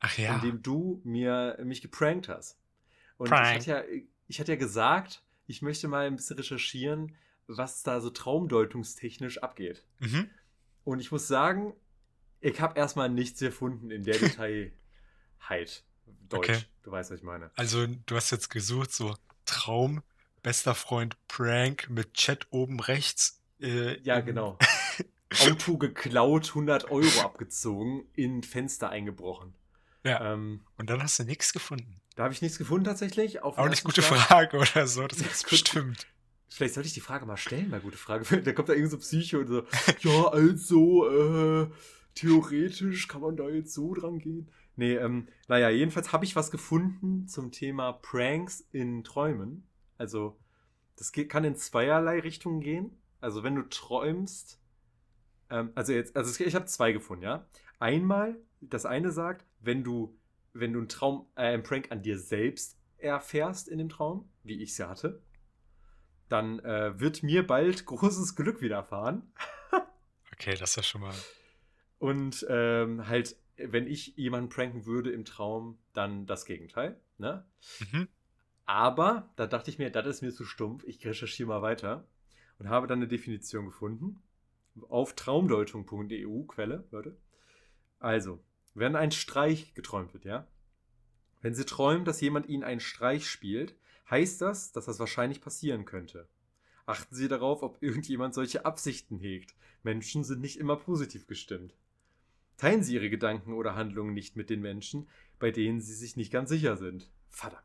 [0.00, 2.58] ach ja, in dem du mir mich geprankt hast.
[3.18, 3.60] Und Prank.
[3.60, 7.14] ich hatte, ja, ich hatte ja gesagt, ich möchte mal ein bisschen recherchieren,
[7.46, 9.84] was da so traumdeutungstechnisch abgeht.
[10.00, 10.30] mhm.
[10.84, 11.74] Und ich muss sagen,
[12.40, 14.72] ich habe erstmal nichts gefunden in der Detailheit.
[16.28, 16.48] Deutsch.
[16.50, 16.58] Okay.
[16.82, 17.50] Du weißt, was ich meine.
[17.56, 20.02] also du hast jetzt gesucht, so Traum,
[20.42, 23.42] bester Freund, Prank mit Chat oben rechts.
[23.60, 24.58] Äh, Ja, genau.
[25.40, 29.54] Auto geklaut, 100 Euro abgezogen, in Fenster eingebrochen.
[30.06, 32.00] Ja, Ähm, und dann hast du nichts gefunden.
[32.14, 33.42] da habe ich nichts gefunden tatsächlich.
[33.42, 34.20] Auf Auch nicht gute Schlag.
[34.20, 35.50] Frage oder so, das Gut.
[35.50, 36.06] bestimmt.
[36.48, 38.24] Vielleicht sollte ich die Frage mal stellen, mal gute Frage.
[38.42, 39.66] Da kommt da irgend so Psycho und so,
[40.00, 41.70] ja, also, äh,
[42.14, 44.48] theoretisch kann man da jetzt so dran gehen.
[44.76, 49.66] Nee, ähm, naja, jedenfalls habe ich was gefunden zum Thema Pranks in Träumen.
[49.98, 50.38] Also,
[50.96, 52.90] das geht, kann in zweierlei Richtungen gehen.
[53.20, 54.60] Also, wenn du träumst,
[55.50, 57.46] ähm, also jetzt, also ich habe zwei gefunden, ja.
[57.78, 60.18] Einmal, das eine sagt, wenn du,
[60.52, 64.62] wenn du einen Traum, äh, einen Prank an dir selbst erfährst in dem Traum, wie
[64.62, 65.22] ich es ja hatte,
[66.28, 69.22] dann äh, wird mir bald großes Glück widerfahren.
[70.38, 71.14] Okay, das ist ja schon mal.
[71.98, 77.00] Und ähm, halt, wenn ich jemanden pranken würde im Traum, dann das Gegenteil.
[77.16, 77.46] Ne?
[77.80, 78.08] Mhm.
[78.66, 80.84] Aber da dachte ich mir, das ist mir zu stumpf.
[80.84, 82.06] Ich recherchiere mal weiter
[82.58, 84.22] und habe dann eine Definition gefunden
[84.88, 87.16] auf traumdeutung.eu, Quelle, Leute.
[88.06, 88.38] Also,
[88.74, 90.46] wenn ein Streich geträumt wird, ja?
[91.42, 93.74] Wenn Sie träumen, dass jemand Ihnen einen Streich spielt,
[94.08, 96.28] heißt das, dass das wahrscheinlich passieren könnte.
[96.86, 99.56] Achten Sie darauf, ob irgendjemand solche Absichten hegt.
[99.82, 101.74] Menschen sind nicht immer positiv gestimmt.
[102.58, 105.08] Teilen Sie Ihre Gedanken oder Handlungen nicht mit den Menschen,
[105.40, 107.10] bei denen Sie sich nicht ganz sicher sind.
[107.28, 107.64] Verdammt.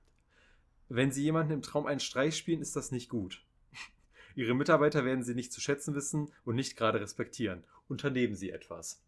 [0.89, 3.45] Wenn Sie jemanden im Traum einen Streich spielen, ist das nicht gut.
[4.35, 7.63] Ihre Mitarbeiter werden Sie nicht zu schätzen wissen und nicht gerade respektieren.
[7.87, 9.03] Unternehmen Sie etwas.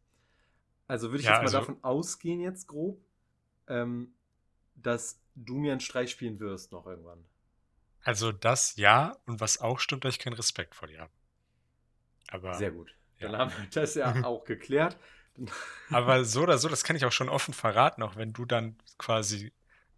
[0.94, 3.02] Also würde ich Ja, jetzt mal also- davon ausgehen, jetzt grob,
[3.68, 4.14] ähm,
[4.76, 7.26] dass du mir einen Streich spielen wirst noch irgendwann.
[8.04, 11.12] Also das ja, und was auch stimmt, dass ich keinen Respekt vor dir habe.
[12.28, 12.94] Aber, Sehr gut.
[13.20, 13.40] Dann ja.
[13.40, 15.00] haben wir das ja auch geklärt.
[15.90, 18.78] aber so oder so, das kann ich auch schon offen verraten, auch wenn du dann
[19.00, 19.52] quasi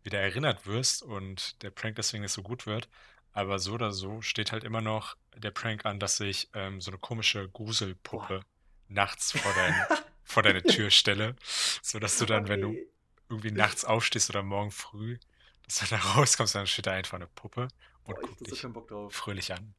[0.04, 2.88] wieder erinnert wirst und der Prank deswegen nicht so gut wird.
[3.34, 6.90] Aber so oder so steht halt immer noch der Prank an, dass ich ähm, so
[6.90, 8.46] eine komische Gruselpuppe
[8.88, 9.74] nachts vor, dein,
[10.26, 11.36] vor deine Tür stelle,
[11.82, 12.76] sodass du dann, wenn du
[13.30, 15.20] irgendwie nachts aufstehst oder morgen früh,
[15.66, 17.70] dass du da rauskommst, dann steht da einfach eine Puppe
[18.04, 18.62] und Boah, guckt so dich
[19.10, 19.74] fröhlich an.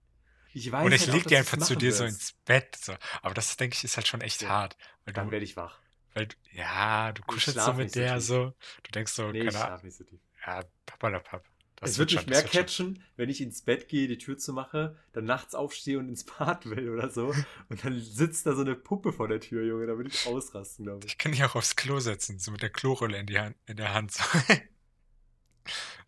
[0.52, 2.14] Ich weiß Und ich halt auch, leg dass die einfach zu dir so wirst.
[2.14, 2.76] ins Bett.
[2.76, 2.94] So.
[3.22, 4.48] Aber das, denke ich, ist halt schon echt Ja.
[4.48, 4.76] hart.
[5.04, 5.78] Weil Dann werde ich wach.
[6.14, 8.54] weil ja, du kuschelst so mit so der so.
[8.82, 10.04] Du denkst so, Nee, keine Ahnung, so
[10.46, 11.44] ja, papalapap.
[11.76, 14.96] Das es wird mich mehr catchen, wenn ich ins Bett gehe, die Tür zu mache,
[15.12, 17.34] dann nachts aufstehe und ins Bad will oder so.
[17.68, 19.86] Und dann sitzt da so eine Puppe vor der Tür, Junge.
[19.86, 21.12] Da würde ich ausrasten, glaube ich.
[21.12, 23.76] Ich kann dich auch aufs Klo setzen, so mit der Klorolle in, die Hand, in
[23.76, 24.14] der Hand.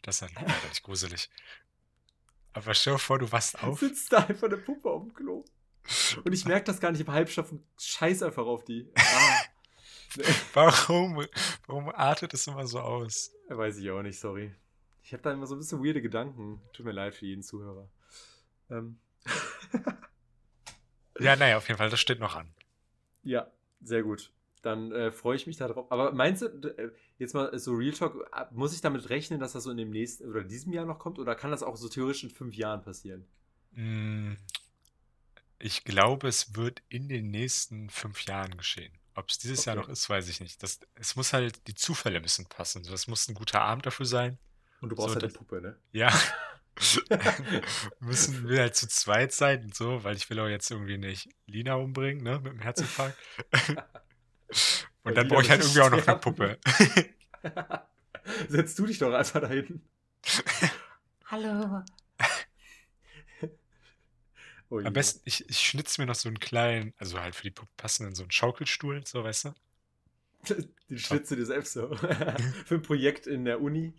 [0.03, 1.29] Das ist dann leider nicht gruselig.
[2.53, 3.81] Aber stell dir vor, du wachst auf.
[3.81, 5.45] Sitzt da einfach eine Puppe auf dem Klo.
[6.25, 8.91] Und ich merke das gar nicht im Halbstoff und scheiß einfach auf die.
[8.95, 9.43] Ah,
[10.55, 11.27] Warum,
[11.67, 13.33] warum artet es immer so aus?
[13.49, 14.55] weiß ich auch nicht, sorry.
[15.09, 16.61] Ich habe da immer so ein bisschen weirde Gedanken.
[16.75, 17.89] Tut mir leid für jeden Zuhörer.
[18.69, 18.99] Ähm,
[21.19, 22.53] Ja, naja, auf jeden Fall, das steht noch an.
[23.25, 24.31] ja, sehr gut.
[24.63, 25.91] Dann äh, freue ich mich darauf.
[25.91, 29.53] Aber meinst du, äh, jetzt mal so Real Talk, äh, muss ich damit rechnen, dass
[29.53, 31.19] das so in dem nächsten oder diesem Jahr noch kommt?
[31.19, 33.27] Oder kann das auch so theoretisch in fünf Jahren passieren?
[33.73, 34.35] Mm,
[35.59, 38.93] Ich glaube, es wird in den nächsten fünf Jahren geschehen.
[39.15, 39.87] Ob es dieses Jahr Okay.
[39.87, 40.63] noch ist, weiß ich nicht.
[40.63, 42.83] Das, es muss halt, die Zufälle müssen passen.
[42.85, 44.39] Das muss ein guter Abend dafür sein.
[44.81, 45.77] Und du brauchst So, halt eine Puppe, ne?
[45.93, 46.13] Ja.
[48.01, 51.29] müssen wir halt zu zweit sein und so, weil ich will auch jetzt irgendwie nicht
[51.47, 53.17] Lina umbringen, ne, mit dem Herzinfarkt.
[55.03, 56.19] Und dann brauche ich halt irgendwie auch noch eine.
[56.19, 56.59] Puppe.
[58.49, 59.83] Setz du dich doch einfach da hinten.
[61.27, 61.83] Hallo.
[64.71, 64.81] Oh.
[64.81, 67.73] Am besten, ich, ich schnitze mir noch so einen kleinen, also halt für die Puppe
[67.79, 69.55] passenden, so einen Schaukelstuhl, so, weißt du?
[70.91, 71.95] Den schnitzt du dir selbst so.
[71.97, 73.95] für ein Projekt in der Uni.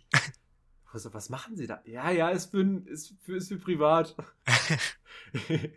[0.91, 1.81] Also, was machen sie da?
[1.85, 4.15] Ja, ja, ist für, ist für, ist für privat.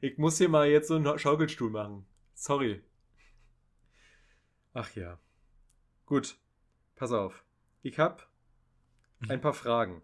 [0.00, 2.06] ich muss hier mal jetzt so einen Schaukelstuhl machen.
[2.34, 2.82] Sorry.
[4.72, 5.18] Ach ja.
[6.06, 6.38] Gut.
[6.96, 7.44] Pass auf.
[7.82, 8.22] Ich habe
[9.28, 10.02] ein paar Fragen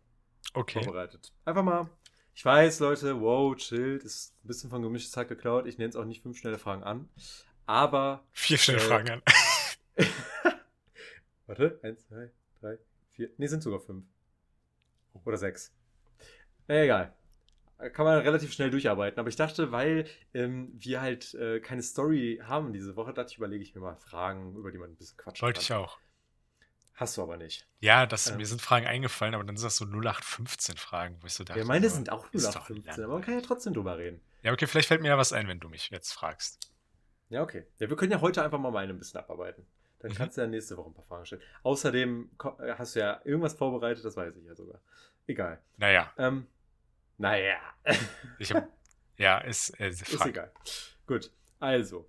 [0.55, 0.83] Okay.
[0.83, 1.33] vorbereitet.
[1.45, 1.89] Einfach mal.
[2.35, 5.67] Ich weiß, Leute, wow, chillt, ist ein bisschen von gemischtes Hack geklaut.
[5.67, 7.09] Ich nenne es auch nicht fünf schnelle Fragen an.
[7.67, 9.23] Aber Vier schnelle Äh, Fragen an.
[11.47, 12.79] Warte, eins, zwei, drei,
[13.11, 13.31] vier.
[13.37, 14.05] Ne, sind sogar fünf.
[15.25, 15.73] Oder sechs.
[16.69, 17.13] Na egal.
[17.93, 19.19] Kann man relativ schnell durcharbeiten.
[19.19, 23.39] Aber ich dachte, weil ähm, wir halt äh, keine Story haben diese Woche, dachte ich,
[23.39, 25.63] überlege ich mir mal Fragen, über die man ein bisschen quatschen Wollte kann.
[25.65, 25.99] ich auch.
[26.95, 27.67] Hast du aber nicht.
[27.81, 28.37] Ja, das, Ja.
[28.37, 31.59] mir sind Fragen eingefallen, aber dann sind das so 0815 Fragen, wo ich so dachte,
[31.59, 33.05] ja, meine sind auch ist 0 doch 15, langweilig.
[33.05, 34.21] aber man kann ja trotzdem drüber reden.
[34.43, 36.71] Ja, okay, vielleicht fällt mir ja was ein, wenn du mich jetzt fragst.
[37.31, 37.67] Ja, okay.
[37.79, 39.67] Ja, wir können ja heute einfach mal meine ein bisschen abarbeiten.
[40.03, 40.17] Dann Mhm.
[40.17, 41.43] kannst du ja nächste Woche ein paar Fragen stellen.
[41.63, 44.81] Außerdem äh, hast du ja irgendwas vorbereitet, das weiß ich ja sogar.
[45.27, 45.63] Egal.
[45.77, 46.47] Naja, Ähm,
[47.19, 47.59] naja.
[48.39, 48.69] ich hab,
[49.17, 50.53] ja, ist, äh, Ist egal.
[51.07, 52.09] Gut, also.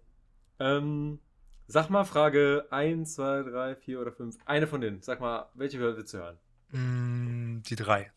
[0.60, 1.20] Ähm,
[1.68, 4.38] sag mal Frage 1, 2, 3, 4 oder 5.
[4.46, 5.02] Eine von denen.
[5.02, 6.40] Sag mal, welche willst du hören?
[6.72, 8.12] Mm, die drei.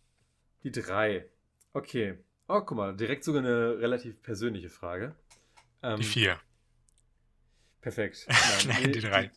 [0.62, 1.28] Die drei.
[1.74, 2.18] Okay.
[2.48, 5.14] Oh, guck mal, direkt sogar eine relativ persönliche Frage.
[5.82, 6.40] Ähm, Die vier.
[7.80, 8.26] Perfekt.
[8.66, 9.30] Nein, die drei.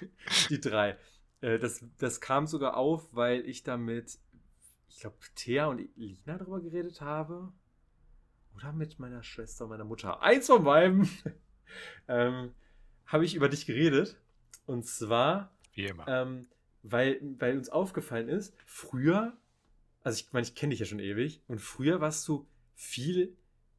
[0.00, 0.08] Die,
[0.48, 0.96] die drei.
[1.40, 4.18] Äh, das, das kam sogar auf, weil ich da mit,
[4.88, 7.52] ich glaube, Thea und Lina drüber geredet habe.
[8.56, 10.22] Oder mit meiner Schwester und meiner Mutter.
[10.22, 11.08] Eins von beiden.
[12.08, 12.52] ähm,
[13.06, 14.16] habe ich über dich geredet.
[14.66, 16.06] Und zwar, Wie immer.
[16.08, 16.48] ähm,
[16.82, 19.36] weil, weil uns aufgefallen ist, früher,
[20.02, 23.36] also ich meine, ich kenne dich ja schon ewig, und früher warst du viel,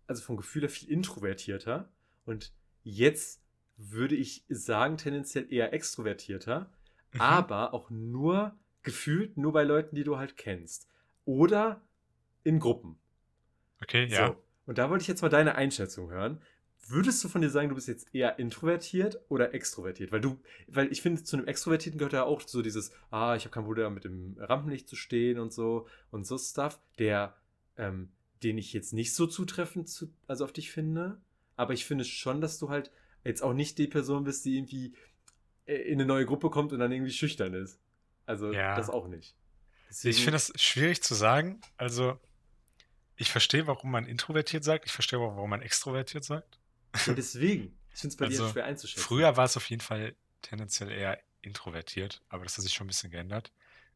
[0.07, 1.89] also vom Gefühl her viel introvertierter.
[2.25, 3.41] Und jetzt
[3.89, 6.69] würde ich sagen, tendenziell eher extrovertierter,
[7.13, 7.21] Mhm.
[7.21, 10.87] aber auch nur gefühlt nur bei Leuten, die du halt kennst.
[11.25, 11.81] Oder
[12.43, 12.97] in Gruppen.
[13.81, 14.27] Okay, ja.
[14.27, 14.35] So.
[14.65, 16.41] Und da wollte ich jetzt mal deine Einschätzung hören.
[16.87, 20.11] Würdest du von dir sagen, du bist jetzt eher introvertiert oder extrovertiert?
[20.11, 23.43] Weil du, weil ich finde, zu einem Extrovertierten gehört ja auch so dieses, ah, ich
[23.43, 27.35] habe kein Problem mit dem Rampenlicht zu stehen und so und so Stuff, der,
[27.77, 28.09] ähm,
[28.41, 31.21] den ich jetzt nicht so zutreffend zu, also auf dich finde.
[31.55, 32.91] Aber ich finde schon, dass du halt
[33.23, 34.93] jetzt auch nicht die Person bist, die irgendwie
[35.65, 37.79] äh, in eine neue Gruppe kommt und dann irgendwie schüchtern ist.
[38.25, 38.75] Also Ja.
[38.75, 39.35] das auch nicht.
[39.89, 41.59] Ich Deswegen- finde das schwierig zu sagen.
[41.77, 42.17] Also,
[43.17, 44.85] ich verstehe, warum man introvertiert sagt.
[44.85, 46.59] Ich verstehe auch, warum man extrovertiert sagt.
[47.05, 47.77] Ja, deswegen.
[47.93, 49.03] Ich finde es bei Also, dir schwer einzuschätzen.
[49.03, 52.87] Früher war es auf jeden Fall tendenziell eher introvertiert, aber das hat sich schon ein
[52.87, 53.51] bisschen geändert.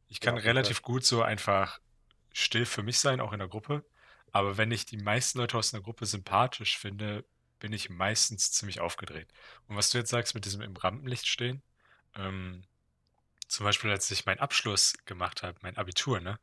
[0.10, 1.80] Ich kann Ja, relativ gut so einfach
[2.34, 3.86] still für mich sein, auch in der Gruppe.
[4.32, 7.24] Aber wenn ich die meisten Leute aus einer Gruppe sympathisch finde,
[7.60, 9.32] bin ich meistens ziemlich aufgedreht.
[9.68, 11.62] Und was du jetzt sagst mit diesem im Rampenlicht stehen,
[12.16, 12.64] ähm,
[13.48, 16.40] zum Beispiel, als ich meinen Abschluss gemacht habe, mein Abitur, ne?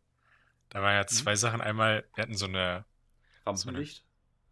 [0.71, 1.09] Da waren ja Mhm.
[1.09, 1.61] zwei Sachen.
[1.63, 2.87] Einmal, wir hatten so eine,
[3.47, 4.05] Rampenlicht?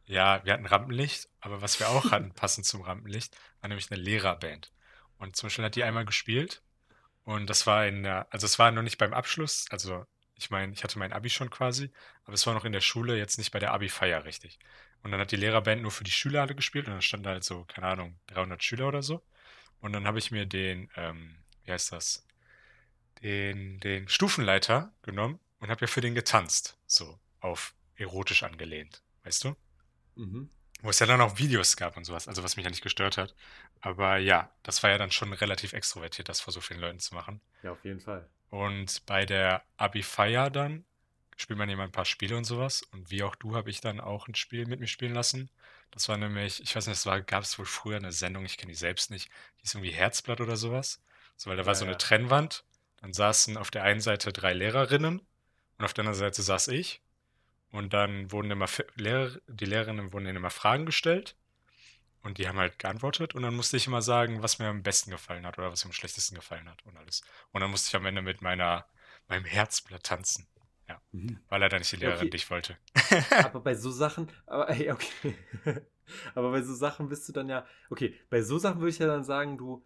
[0.07, 4.01] ja, wir hatten Rampenlicht, aber was wir auch hatten, passend zum Rampenlicht, war nämlich eine
[4.01, 4.73] Lehrerband.
[5.19, 6.63] Und zum Beispiel hat die einmal gespielt
[7.25, 10.73] und das war in der, also es war noch nicht beim Abschluss, also ich meine,
[10.73, 11.93] ich hatte mein Abi schon quasi,
[12.25, 14.59] aber es war noch in der Schule, jetzt nicht bei der Abi-Feier richtig.
[15.03, 17.31] Und dann hat die Lehrerband nur für die Schüler alle gespielt und dann standen da
[17.31, 19.23] halt so, keine Ahnung, 300 Schüler oder so.
[19.81, 22.27] Und dann habe ich mir den, ähm, wie heißt das,
[23.23, 29.45] den, den Stufenleiter genommen und habe ja für den getanzt, so auf erotisch angelehnt, weißt
[29.45, 29.57] du?
[30.17, 30.51] Mhm.
[30.83, 33.19] Wo es ja dann auch Videos gab und sowas, also was mich ja nicht gestört
[33.19, 33.35] hat.
[33.81, 37.15] Aber ja, das war ja dann schon relativ extrovertiert, das vor so vielen Leuten zu
[37.15, 37.41] machen.
[37.63, 38.29] Ja, auf jeden Fall.
[38.49, 40.85] Und bei der Abi-Feier dann
[41.41, 42.83] spielt man immer ein paar Spiele und sowas.
[42.93, 45.51] Und wie auch du habe ich dann auch ein Spiel mit mir spielen lassen.
[45.91, 48.57] Das war nämlich, ich weiß nicht, es war, gab es wohl früher eine Sendung, ich
[48.59, 49.29] kenne die selbst nicht,
[49.61, 51.03] die ist irgendwie Herzblatt oder sowas.
[51.37, 51.99] So, weil da war Ja, so eine ja.
[51.99, 52.65] Trennwand.
[52.99, 55.21] Dann saßen auf der einen Seite drei Lehrerinnen
[55.79, 57.03] und auf der anderen Seite saß ich.
[57.71, 61.37] Und dann wurden immer Lehrer, die Lehrerinnen wurden ihnen immer Fragen gestellt.
[62.23, 63.35] Und die haben halt geantwortet.
[63.35, 65.91] Und dann musste ich immer sagen, was mir am besten gefallen hat oder was mir
[65.91, 67.23] am schlechtesten gefallen hat und alles.
[67.53, 68.87] Und dann musste ich am Ende mit meiner,
[69.29, 70.47] meinem Herzblatt tanzen.
[70.91, 71.39] Ja, Mhm.
[71.49, 72.31] war leider nicht die Lehrerin, okay.
[72.31, 72.77] die ich wollte.
[73.45, 75.35] Aber bei so Sachen, aber ey, okay.
[76.35, 79.07] Aber bei so Sachen bist du dann ja, okay, bei so Sachen würde ich ja
[79.07, 79.85] dann sagen, du,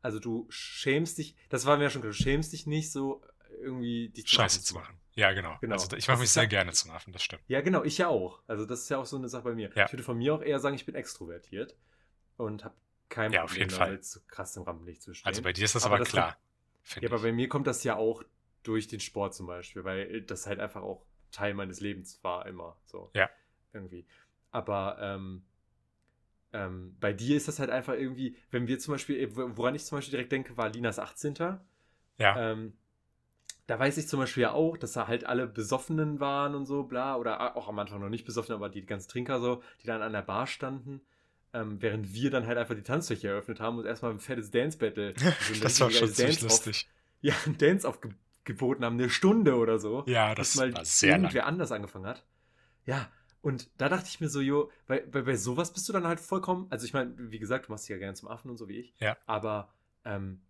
[0.00, 3.22] also du schämst dich, das war mir ja schon klar, du schämst dich nicht so
[3.60, 4.98] irgendwie dich Scheiße zu machen.
[5.14, 5.56] Ja, genau.
[5.60, 5.74] Genau.
[5.74, 7.42] Also ich mache mich sehr gerne zum Affen, das stimmt.
[7.46, 8.42] Ja, genau, ich ja auch.
[8.48, 9.70] Also das ist ja auch so eine Sache bei mir.
[9.76, 9.86] Ja.
[9.86, 11.76] Ich würde von mir auch eher sagen, ich bin extrovertiert
[12.38, 12.74] und habe
[13.10, 13.86] kein Ja, auf Problem jeden Fall.
[13.88, 15.28] damit, so krass im Rampenlicht zu stehen.
[15.28, 16.28] Also bei dir ist das Aber aber das klar.
[16.30, 16.36] Ja,
[16.82, 17.22] Finde aber ich.
[17.22, 18.24] bei mir kommt das ja auch
[18.62, 22.76] durch den Sport zum Beispiel, weil das halt einfach auch Teil meines Lebens war immer
[22.84, 23.10] so.
[23.14, 23.30] Ja.
[23.72, 24.06] Irgendwie.
[24.50, 25.42] Aber ähm,
[26.52, 29.84] ähm, bei dir ist das halt einfach irgendwie, wenn wir zum Beispiel, äh, woran ich
[29.84, 31.34] zum Beispiel direkt denke, war Linas 18.
[32.18, 32.74] Ja, Ähm,
[33.66, 36.82] da weiß ich zum Beispiel ja auch, dass da halt alle Besoffenen waren und so,
[36.82, 40.02] bla, oder auch am Anfang noch nicht besoffen, aber die ganzen Trinker so, die dann
[40.02, 41.00] an der Bar standen,
[41.54, 45.14] ähm, während wir dann halt einfach die Tanzfläche eröffnet haben und erstmal ein fettes Dance-Battle.
[45.16, 46.88] so ein das war schon ziemlich lustig.
[47.20, 47.88] ja, einen Dance
[48.42, 50.04] aufgeboten haben, eine Stunde oder so.
[50.06, 51.22] Ja, das mal war sehr lang.
[51.22, 52.24] irgendwer anders angefangen hat.
[52.84, 56.06] Ja, und da dachte ich mir so, jo, bei, bei, bei sowas bist du dann
[56.06, 58.56] halt vollkommen, also ich meine, wie gesagt, du machst dich ja gerne zum Affen und
[58.56, 58.94] so wie ich.
[58.98, 59.16] Ja.
[59.26, 59.72] Aber
[60.04, 60.42] ähm,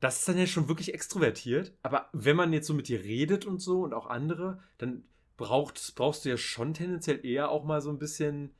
[0.00, 1.72] das ist dann ja schon wirklich extrovertiert.
[1.82, 5.04] Aber wenn man jetzt so mit dir redet und so und auch andere, dann
[5.36, 8.54] braucht, brauchst du ja schon tendenziell eher auch mal so ein bisschen,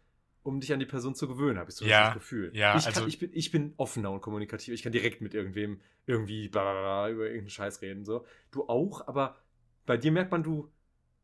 [0.46, 2.52] um dich an die Person zu gewöhnen, habe ich so Ja, das Gefühl.
[2.54, 4.72] ja, ich, kann, also- ich, bin, ich bin offener und kommunikativ.
[4.74, 8.04] Ich kann direkt mit irgendwem irgendwie bla, bla, bla, über irgendeinen Scheiß reden.
[8.04, 8.24] So.
[8.52, 9.37] Du auch, aber
[9.87, 10.70] bei dir merkt man, du,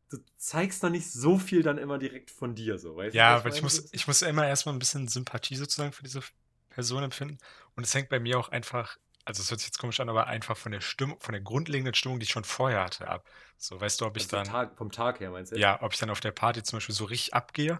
[0.09, 2.77] du zeigst noch nicht so viel dann immer direkt von dir.
[2.77, 5.55] So, weißt du, Ja, was weil ich muss, ich muss immer erstmal ein bisschen Sympathie
[5.55, 6.21] sozusagen für diese
[6.69, 7.37] Person empfinden.
[7.75, 10.27] Und es hängt bei mir auch einfach, also es hört sich jetzt komisch an, aber
[10.27, 13.27] einfach von der Stimmung, von der grundlegenden Stimmung, die ich schon vorher hatte, ab.
[13.57, 15.57] So, weißt du, ob ich also dann, Tag, vom Tag her meinst du?
[15.57, 17.79] ja, ob ich dann auf der Party zum Beispiel so richtig abgehe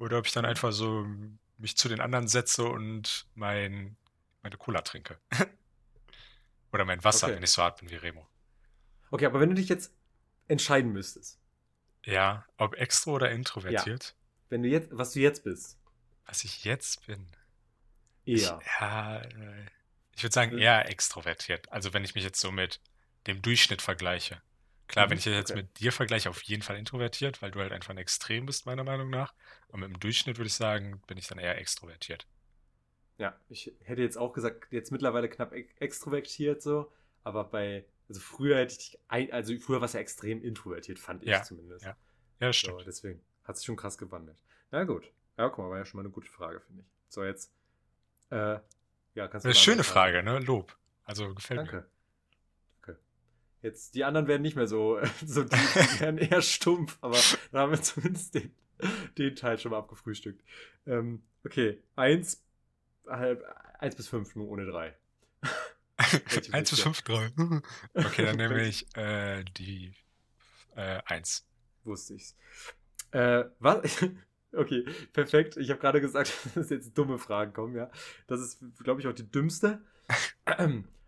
[0.00, 1.06] oder ob ich dann einfach so
[1.58, 3.96] mich zu den anderen setze und mein,
[4.42, 5.20] meine Cola trinke.
[6.72, 7.36] Oder mein Wasser, Okay.
[7.36, 8.28] wenn ich so hart bin wie Remo.
[9.10, 9.94] Okay, aber wenn du dich jetzt
[10.48, 11.40] entscheiden müsstest,
[12.04, 14.14] Ja, ob extro oder introvertiert,
[14.50, 15.78] wenn du jetzt, was du jetzt bist,
[16.26, 17.26] was ich jetzt bin.
[18.24, 18.64] eher.
[18.64, 19.66] Ich, ja, äh,
[20.16, 20.58] ich würde sagen Mhm.
[20.58, 21.70] eher extrovertiert.
[21.72, 22.80] Also wenn ich mich jetzt so mit
[23.26, 24.42] dem Durchschnitt vergleiche.
[24.90, 25.56] Klar, Mhm, wenn ich das jetzt okay.
[25.56, 28.84] mit dir vergleiche, auf jeden Fall introvertiert, weil du halt einfach ein Extrem bist, meiner
[28.84, 29.34] Meinung nach.
[29.72, 32.26] Mit dem Durchschnitt würde ich sagen, bin ich dann eher extrovertiert.
[33.18, 36.90] Ja, ich hätte jetzt auch gesagt, jetzt mittlerweile knapp ex- extrovertiert so,
[37.22, 40.98] aber bei, also früher hätte ich dich, ein, also früher war es ja extrem introvertiert,
[40.98, 41.90] fand ich Ja, zumindest.
[41.90, 41.96] ja.
[42.40, 42.86] Ja, das So, stimmt.
[42.86, 44.38] deswegen hat sich schon krass gewandelt.
[44.72, 45.12] Na gut.
[45.38, 46.88] Ja, guck mal, war ja schon mal eine gute Frage, finde ich.
[47.08, 47.52] So, jetzt,
[48.30, 48.58] äh,
[49.14, 50.38] ja, kannst Eine mal schöne Frage, ne?
[50.38, 50.78] Lob.
[51.04, 51.72] Also gefällt mir.
[51.72, 51.82] Danke.
[51.84, 51.90] Danke.
[53.62, 57.18] Jetzt, die anderen werden nicht mehr so, so die, die werden eher stumpf, aber
[57.52, 58.54] da haben wir zumindest den,
[59.18, 60.42] den Teil schon mal abgefrühstückt.
[60.86, 62.42] Ähm, okay, eins,
[63.06, 63.44] halb,
[63.78, 64.96] eins bis fünf, nur ohne drei.
[66.52, 67.32] 1 bis willst 5, 3.
[67.92, 69.92] Okay, dann nehme ich äh, die
[70.74, 71.46] äh, 1.
[71.84, 72.36] Wusste ich's.
[73.12, 74.06] Äh, was?
[74.52, 75.56] Okay, perfekt.
[75.58, 77.90] Ich habe gerade gesagt, dass jetzt dumme Fragen kommen, ja.
[78.26, 79.80] Das ist, glaube ich, auch die dümmste.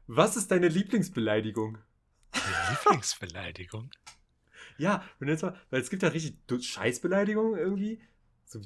[0.07, 1.79] Was ist deine Lieblingsbeleidigung?
[2.71, 3.91] Lieblingsbeleidigung?
[4.79, 8.01] Ja, wenn jetzt mal, weil es gibt ja richtig Scheißbeleidigungen irgendwie.
[8.45, 8.61] So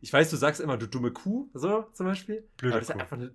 [0.00, 2.48] ich weiß, du sagst immer, du dumme Kuh, so zum Beispiel.
[2.56, 2.94] Blöde aber das Kuh.
[2.96, 3.34] ist einfach eine,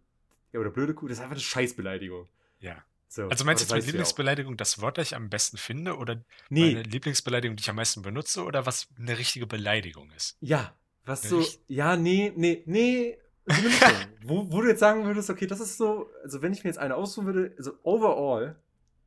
[0.54, 2.28] ja, oder blöde Kuh, das ist einfach eine Scheißbeleidigung.
[2.60, 2.84] Ja.
[3.10, 3.86] So, Also meinst du jetzt mit.
[3.94, 7.76] Lieblingsbeleidigung das Wort, das ich am besten finde oder Nee, meine Lieblingsbeleidigung, die ich am
[7.76, 10.38] meisten benutze oder was eine richtige Beleidigung ist?
[10.42, 10.74] ja,
[11.06, 13.18] was so, ja, nee, nee, nee,
[14.24, 16.78] wo, wo du jetzt sagen würdest, okay, das ist so, also wenn ich mir jetzt
[16.80, 18.56] eine aussuchen würde, also overall,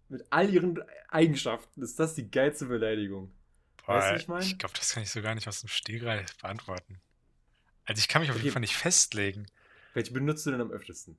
[0.09, 3.33] mit all ihren Eigenschaften, ist das die geilste Beleidigung.
[3.87, 4.45] Weißt du, ich meine?
[4.45, 7.01] ich glaube, das kann ich so gar nicht aus dem Stegreif beantworten.
[7.85, 8.53] Also ich kann mich auf jeden Okay.
[8.53, 9.47] Fall nicht festlegen.
[9.95, 11.17] Welche benutzt du denn am öftesten?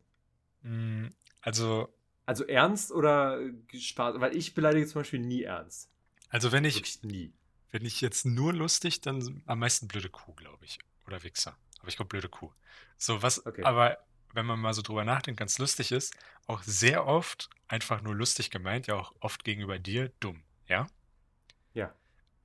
[0.63, 1.93] Hm, Also,
[2.25, 3.39] Also ernst oder
[3.73, 4.19] Spaß?
[4.19, 5.89] Weil ich beleidige zum Beispiel nie ernst.
[6.29, 7.33] also wenn ich, Wirklich nie.
[7.71, 10.79] wenn ich jetzt nur lustig, dann am meisten blöde Kuh, glaube ich.
[11.05, 11.57] Oder Wichser.
[11.79, 12.51] Aber ich glaube blöde Kuh.
[12.97, 13.63] So was, Okay.
[13.63, 13.97] aber
[14.37, 16.15] wenn man mal so drüber nachdenkt, ganz lustig ist,
[16.47, 20.87] auch sehr oft einfach nur lustig gemeint, ja auch oft gegenüber dir dumm, ja?
[21.73, 21.95] Ja,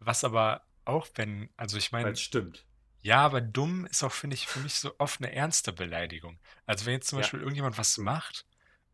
[0.01, 2.67] Was aber auch, wenn, also ich weil meine, es stimmt.
[3.03, 6.41] ja, aber dumm ist auch, finde ich, für mich so oft eine ernste Beleidigung.
[6.67, 7.21] Also wenn jetzt zum Ja.
[7.21, 8.47] Beispiel irgendjemand was macht,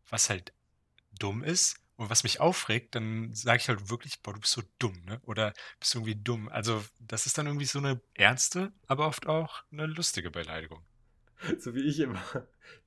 [0.08, 0.54] was halt
[1.18, 4.62] dumm ist und was mich aufregt, dann sage ich halt wirklich, boah, du bist so
[4.78, 5.20] dumm, ne?
[5.24, 6.48] Oder bist du irgendwie dumm.
[6.50, 10.84] Also das ist dann irgendwie so eine ernste, aber oft auch eine lustige Beleidigung.
[11.58, 12.22] So wie ich immer.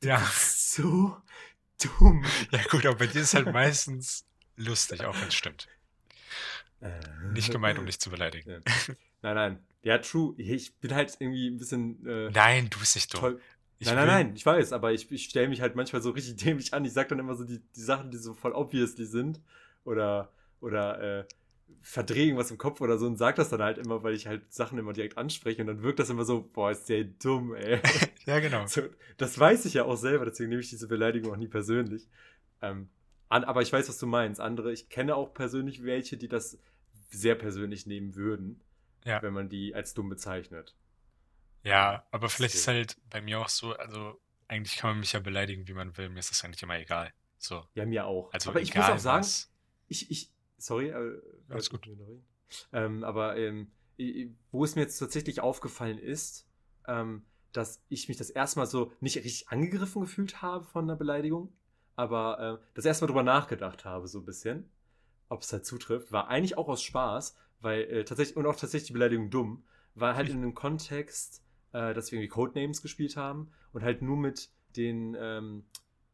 [0.02, 0.20] Du Ja.
[0.40, 1.18] so
[1.82, 2.26] dumm.
[2.52, 4.26] Ja gut, aber bei dir ist halt meistens
[4.58, 5.68] lustig, auch wenn es stimmt.
[6.82, 7.00] Äh.
[7.34, 8.64] Nicht gemeint, um dich zu beleidigen.
[9.22, 9.60] Nein, nein.
[9.84, 10.36] Ja, true.
[10.38, 13.20] Ich bin halt irgendwie ein bisschen äh, Nein, du bist nicht dumm.
[13.22, 13.42] toll.
[13.80, 16.36] Ich nein, nein, nein, ich weiß, aber ich, ich stelle mich halt manchmal so richtig
[16.44, 16.86] dämlich an.
[16.86, 19.40] Ich sag dann immer so die, die Sachen, die so voll obviously sind.
[19.86, 21.26] Oder, oder äh,
[21.82, 24.54] verdrehe irgendwas im Kopf oder so und sag das dann halt immer, weil ich halt
[24.54, 27.80] Sachen immer direkt anspreche und dann wirkt das immer so, boah, ist der dumm, ey.
[28.26, 28.68] Ja, genau.
[28.68, 28.82] So,
[29.18, 32.08] das weiß ich ja auch selber, deswegen nehme ich diese Beleidigung auch nie persönlich.
[32.62, 32.90] Ähm,
[33.30, 34.40] an, aber ich weiß, was du meinst.
[34.40, 36.60] Andere, ich kenne auch persönlich welche, die das
[37.10, 38.62] sehr persönlich nehmen würden,
[39.06, 39.22] Ja.
[39.22, 40.76] wenn man die als dumm bezeichnet.
[41.64, 42.72] Ja, aber vielleicht ist So.
[42.72, 46.10] halt bei mir auch so, also eigentlich kann man mich ja beleidigen, wie man will.
[46.10, 47.12] Mir ist das eigentlich immer egal.
[47.38, 47.64] So.
[47.74, 48.32] Ja, mir auch.
[48.34, 49.52] Also aber ich egal muss auch sagen, was.
[49.88, 50.30] ich, ich,
[50.62, 51.89] sorry, äh, Alles gut.
[52.74, 53.71] Ähm, aber ähm,
[54.52, 56.47] wo es mir jetzt tatsächlich aufgefallen ist,
[56.88, 60.95] ähm, dass ich mich das erste Mal so nicht richtig angegriffen gefühlt habe von einer
[60.95, 61.54] Beleidigung,
[61.95, 64.69] aber äh, das erste Mal drüber nachgedacht habe, so ein bisschen,
[65.30, 68.88] ob es halt zutrifft, war eigentlich auch aus Spaß, weil äh, tatsächlich, und auch tatsächlich
[68.88, 69.63] die Beleidigung dumm,
[69.95, 71.43] war halt in einem Kontext,
[71.74, 75.65] äh, dass wir irgendwie Codenames gespielt haben und halt nur mit den ähm,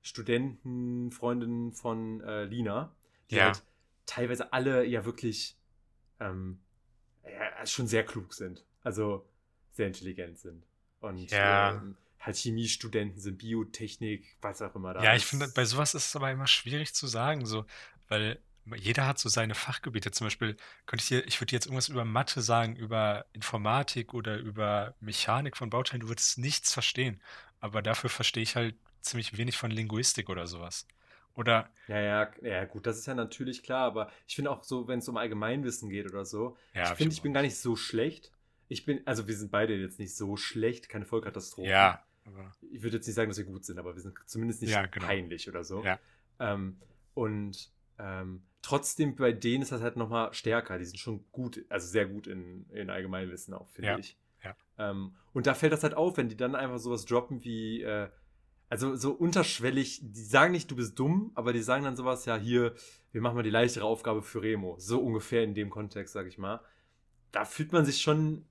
[0.01, 2.95] Studenten, Freundinnen von äh, Lina,
[3.29, 3.45] die Ja.
[3.45, 3.63] halt
[4.07, 5.55] teilweise alle ja wirklich
[6.19, 6.59] ähm,
[7.23, 8.65] ja, schon sehr klug sind.
[8.83, 9.27] Also
[9.73, 10.63] sehr intelligent sind.
[10.99, 11.75] Und Ja.
[11.75, 16.07] ähm, halt Chemiestudenten sind, Biotechnik, was auch immer da Ja, ich finde, bei sowas ist
[16.07, 17.65] es aber immer schwierig zu sagen, so,
[18.07, 18.39] weil
[18.75, 20.11] jeder hat so seine Fachgebiete.
[20.11, 24.13] Zum Beispiel könnte ich dir, ich würde dir jetzt irgendwas über Mathe sagen, über Informatik
[24.13, 27.21] oder über Mechanik von Bauteilen, du würdest nichts verstehen.
[27.59, 30.85] Aber dafür verstehe ich halt ziemlich wenig von Linguistik oder sowas.
[31.37, 34.87] Oder, Ja, ja, ja, gut, das ist ja natürlich klar, aber ich finde auch so,
[34.87, 37.57] wenn es um Allgemeinwissen geht oder so, ja, ich finde, ich ich bin gar nicht
[37.57, 38.31] so schlecht.
[38.67, 41.69] Ich bin, also wir sind beide jetzt nicht so schlecht, keine Vollkatastrophe.
[41.69, 44.61] Ja, aber, Ich würde jetzt nicht sagen, dass wir gut sind, aber wir sind zumindest
[44.61, 45.05] nicht Ja, genau.
[45.05, 45.83] peinlich oder so.
[45.85, 45.99] Ja.
[46.39, 46.77] Ähm,
[47.13, 50.77] und ähm, trotzdem bei denen ist das halt nochmal stärker.
[50.77, 54.17] Die sind schon gut, also sehr gut in, in Allgemeinwissen auch, finde Ja, ich.
[54.43, 54.55] ja.
[54.77, 58.09] Ähm, und da fällt das halt auf, wenn die dann einfach sowas droppen wie, äh,
[58.69, 62.35] also so unterschwellig, die sagen nicht, du bist dumm, aber die sagen dann sowas, ja,
[62.37, 62.73] hier,
[63.11, 64.75] wir machen mal die leichtere Aufgabe für Remo.
[64.79, 66.59] So ungefähr in dem Kontext, sag ich mal.
[67.31, 68.45] Da fühlt man sich schon,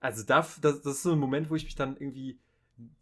[0.00, 2.38] also da, das, das ist so ein Moment, wo ich mich dann irgendwie,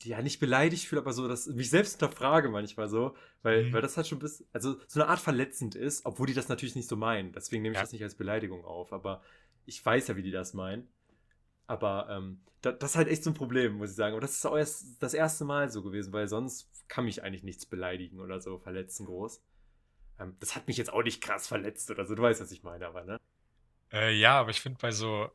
[0.02, 3.72] ja, nicht beleidigt fühle, aber so, dass mich selbst hinterfrage manchmal so, weil, Mhm.
[3.72, 6.76] weil das halt schon bis, also so eine Art verletzend ist, obwohl die das natürlich
[6.76, 7.32] nicht so meinen.
[7.32, 7.82] Deswegen nehme ich Ja.
[7.82, 9.22] das nicht als Beleidigung auf, aber
[9.66, 10.88] ich weiß ja, wie die das meinen.
[11.66, 14.14] Aber ähm, da, das ist halt echt so ein Problem, muss ich sagen.
[14.14, 17.42] Und das ist auch erst das erste Mal so gewesen, weil sonst kann mich eigentlich
[17.44, 19.42] nichts beleidigen oder so verletzen groß.
[20.20, 22.14] Ähm, das hat mich jetzt auch nicht krass verletzt oder so.
[22.14, 23.18] Du weißt, was ich meine, aber ne?
[23.92, 25.30] äh, ja, aber ich finde bei so,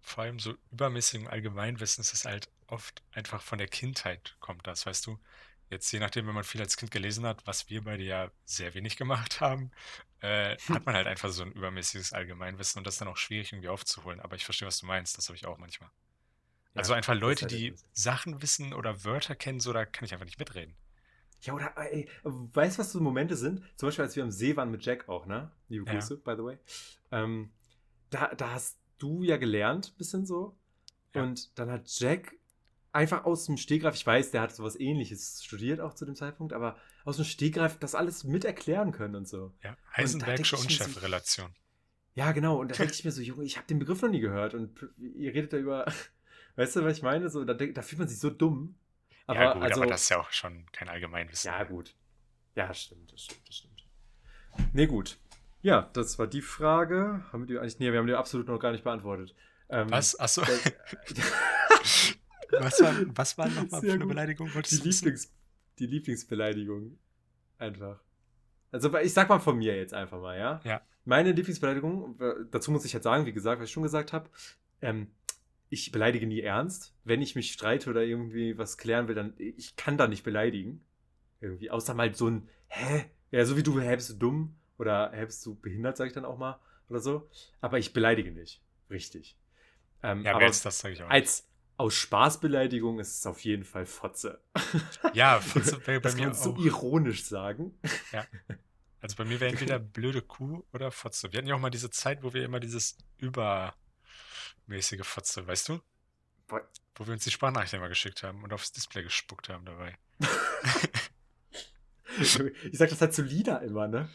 [0.00, 4.86] vor allem so übermäßigem Allgemeinwissen ist es halt oft einfach von der Kindheit kommt das,
[4.86, 5.18] weißt du?
[5.70, 8.74] Jetzt je nachdem, wenn man viel als Kind gelesen hat, was wir beide ja sehr
[8.74, 9.70] wenig gemacht haben,
[10.20, 13.52] äh, hat man halt einfach so ein übermäßiges Allgemeinwissen und das ist dann auch schwierig
[13.52, 14.20] irgendwie aufzuholen.
[14.20, 15.90] Aber ich verstehe, was du meinst, das habe ich auch manchmal.
[16.74, 17.74] Also Ja, einfach das ist Leute, halt die.
[17.92, 20.76] Sachen wissen oder Wörter kennen, so da kann ich einfach nicht mitreden.
[21.42, 23.62] Ja, oder, ey, weißt du, was so Momente sind?
[23.76, 25.50] Zum Beispiel, als wir am See waren mit Jack auch, ne?
[25.68, 25.92] Liebe Ja.
[25.94, 26.58] Grüße, by the way.
[27.10, 27.50] Ähm,
[28.10, 30.58] da, da hast du ja gelernt, bisschen so.
[31.14, 31.22] Ja.
[31.22, 32.34] Und dann hat Jack
[32.92, 36.52] einfach aus dem Stegreif, ich weiß, der hat sowas ähnliches studiert auch zu dem Zeitpunkt,
[36.52, 39.52] aber aus dem Stegreif das alles mit erklären können und so.
[39.62, 41.54] Ja, Heisenbergsche mir so- Unschärferelation.
[42.14, 42.58] Ja, genau.
[42.60, 44.54] Und da denke ich mir so, Junge, ich habe den Begriff noch nie gehört.
[44.54, 45.86] Und ihr redet da über,
[46.56, 47.30] weißt du, was ich meine?
[47.30, 48.74] So, da, da fühlt man sich so dumm.
[49.26, 51.50] Aber, Ja gut, also, aber das ist ja auch schon kein Allgemeinwissen.
[51.52, 51.94] Ja, gut.
[52.56, 53.84] Ja, stimmt, das stimmt, das stimmt.
[54.72, 55.18] Nee, gut.
[55.62, 57.24] Ja, das war die Frage.
[57.32, 57.78] Haben wir die eigentlich.
[57.78, 59.34] Nee, wir haben die absolut noch gar nicht beantwortet.
[59.68, 60.18] Ähm, Was?
[60.18, 60.42] Achso.
[62.58, 64.06] was war, was war nochmal für eine.
[64.06, 64.50] Beleidigung?
[64.50, 64.76] die?
[64.76, 65.32] Lieblings,
[65.78, 66.98] die Lieblingsbeleidigung.
[67.58, 68.00] Einfach.
[68.72, 70.60] Also, ich sag mal von mir jetzt einfach mal, ja?
[70.64, 70.80] Ja.
[71.04, 72.18] Meine Lieblingsbeleidigung,
[72.50, 74.30] dazu muss ich halt sagen, wie gesagt, was ich schon gesagt habe,
[74.80, 75.08] ähm,
[75.68, 76.94] ich beleidige nie ernst.
[77.04, 80.84] Wenn ich mich streite oder irgendwie was klären will, dann ich kann da nicht beleidigen.
[81.40, 83.06] Irgendwie, außer mal so ein, hä?
[83.30, 84.56] Ja, so wie du, hä, bist du dumm?
[84.78, 86.58] Oder hä, bist du behindert, sag ich dann auch mal.
[86.88, 87.28] Oder so.
[87.60, 88.62] Aber ich beleidige nicht.
[88.90, 89.36] Richtig.
[90.02, 91.06] Ähm, Ja, aber aber jetzt das sage ich auch.
[91.08, 91.14] nicht.
[91.14, 91.48] als
[91.80, 94.40] aus Spaßbeleidigung ist es auf jeden Fall Fotze.
[95.14, 96.58] Ja, Fotze wäre bei das kann mir man so auch.
[96.58, 97.74] ironisch sagen.
[99.00, 101.32] Also bei mir wäre entweder blöde Kuh oder Fotze.
[101.32, 103.74] Wir hatten ja auch mal diese Zeit, wo wir immer dieses übermäßige
[105.02, 105.80] Fotze, weißt du?
[106.46, 106.62] Boah.
[106.94, 109.96] Wo wir uns die Sprachnachrichten immer geschickt haben und aufs Display gespuckt haben dabei.
[112.18, 114.08] Ich sag das halt zu Lieder immer, ne?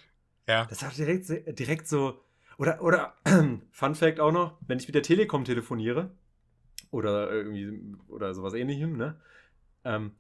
[0.47, 0.66] Ja.
[0.66, 2.22] Das hat direkt, direkt so.
[2.57, 3.16] Oder, oder,
[3.72, 6.11] Fun Fact auch noch, wenn ich mit der Telekom telefoniere
[6.91, 9.19] oder irgendwie oder sowas ähnlichem, ne?
[9.83, 10.11] Ähm,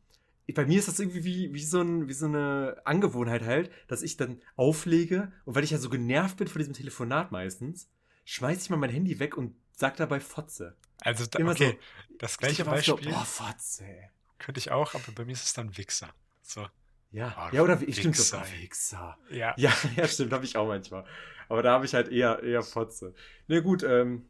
[0.53, 4.03] bei mir ist das irgendwie wie, wie, so ein, wie so eine Angewohnheit halt, dass
[4.03, 7.89] ich dann auflege und weil ich ja so genervt bin von diesem Telefonat meistens,
[8.25, 10.75] schmeiß ich mal mein Handy weg und sag dabei Fotze.
[11.01, 11.77] Also, da, Immer okay,
[12.19, 13.85] das Ich gleiche immer so, Beispiel boah, Fotze.
[14.39, 16.13] könnte ich auch, aber bei mir ist es dann Wichser.
[16.43, 16.67] So,
[17.11, 19.53] Ja, Ah, ja oder wie, stimmt so, Wichser, ja.
[19.57, 21.05] Ja, ja, stimmt, habe ich auch manchmal.
[21.47, 23.13] Aber da habe ich halt eher, eher Fotze.
[23.47, 24.27] Na gut, ähm,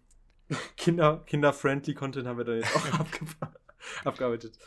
[0.77, 3.19] Kinder, Kinder-friendly Content haben wir dann jetzt auch abge
[4.03, 4.57] abgearbeitet.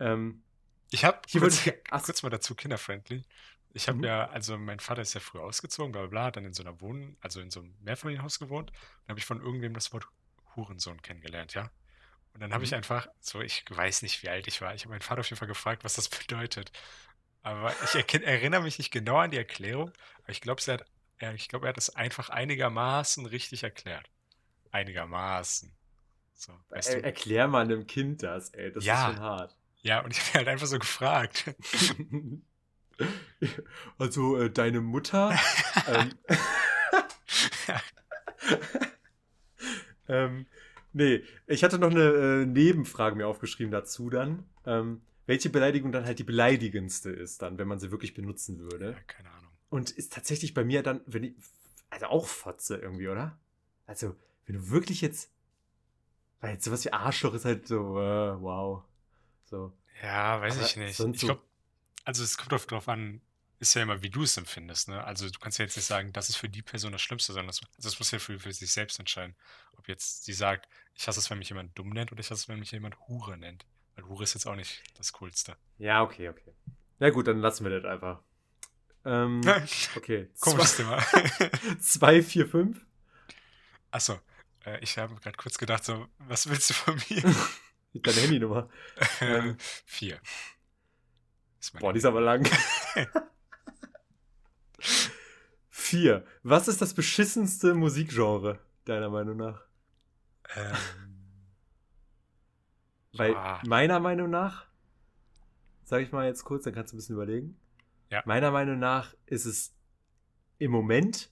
[0.00, 0.42] Ähm,
[0.90, 3.24] Ich habe kurz, ich, kurz mal dazu kinderfriendly.
[3.72, 4.06] Ich habe Mhm.
[4.06, 6.62] ja, also mein Vater ist ja früh ausgezogen, bla bla bla, hat dann in so
[6.62, 8.70] einer Wohn-, also in so einem Mehrfamilienhaus gewohnt.
[8.70, 10.06] Dann habe ich von irgendwem das Wort
[10.54, 11.70] Hurensohn kennengelernt, ja.
[12.34, 12.76] Und dann habe ich Mhm.
[12.76, 15.38] einfach, so ich weiß nicht, wie alt ich war, ich habe meinen Vater auf jeden
[15.38, 16.72] Fall gefragt, was das bedeutet.
[17.42, 19.92] Aber ich erinnere mich nicht genau an die Erklärung,
[20.22, 20.74] aber ich glaube, er
[21.30, 24.10] hat, ich glaube, er hat es einfach einigermaßen richtig erklärt.
[24.72, 25.72] Einigermaßen.
[26.34, 27.04] So, weißt er, du?
[27.04, 28.94] erklär mal einem Kind das, ey, das Ja.
[29.08, 29.56] ist schon hart.
[29.82, 31.54] Ja, und ich habe halt einfach so gefragt.
[33.98, 35.38] also, äh, deine Mutter,
[35.88, 36.12] ähm,
[40.08, 40.46] ähm,
[40.92, 42.02] nee, ich hatte noch eine
[42.42, 44.44] äh, Nebenfrage mir aufgeschrieben dazu dann.
[44.64, 48.92] Ähm, welche Beleidigung dann halt die beleidigendste ist, dann, wenn man sie wirklich benutzen würde.
[48.92, 49.50] Ja, keine Ahnung.
[49.70, 51.34] Und ist tatsächlich bei mir dann, wenn ich,
[51.90, 53.36] also auch Fotze irgendwie, oder?
[53.86, 54.14] Also,
[54.46, 55.30] wenn du wirklich jetzt,
[56.40, 58.82] weil jetzt sowas wie Arschloch ist halt so, äh, wow.
[59.44, 59.72] So.
[60.02, 61.00] Ja, weiß Aber ich nicht.
[61.00, 61.42] Ich glaube,
[62.04, 63.20] also es kommt oft drauf an,
[63.58, 65.02] ist ja immer, wie du es empfindest, ne?
[65.04, 67.48] Also du kannst ja jetzt nicht sagen, das ist für die Person das Schlimmste, sondern
[67.48, 69.34] das, also das muss ja für, für sich selbst entscheiden.
[69.76, 72.42] Ob jetzt sie sagt, ich hasse es, wenn mich jemand dumm nennt oder ich hasse
[72.42, 73.64] es, wenn mich jemand Hure nennt.
[73.94, 75.56] Weil Hure ist jetzt auch nicht das Coolste.
[75.78, 76.52] Ja, okay, okay.
[76.98, 78.22] Na gut, dann lassen wir das einfach.
[79.04, 79.40] Ähm,
[79.96, 80.28] okay.
[80.38, 81.02] Komisches Thema.
[81.80, 82.86] 2, 4, 5.
[83.90, 84.20] Achso,
[84.66, 87.22] äh, ich habe gerade kurz gedacht, so, was willst du von mir?
[87.94, 88.68] Deine Handynummer.
[89.20, 89.56] ähm,
[89.86, 90.20] vier.
[91.80, 92.46] Boah, die ist aber lang.
[95.70, 96.24] 4.
[96.42, 99.62] Was ist das beschissenste Musikgenre, deiner Meinung nach?
[100.54, 100.76] ähm,
[103.12, 104.66] Weil ja, meiner Meinung nach,
[105.84, 107.58] sage ich mal jetzt kurz, dann kannst du ein bisschen überlegen.
[108.10, 108.22] Ja.
[108.26, 109.74] Meiner Meinung nach ist es
[110.58, 111.30] im Moment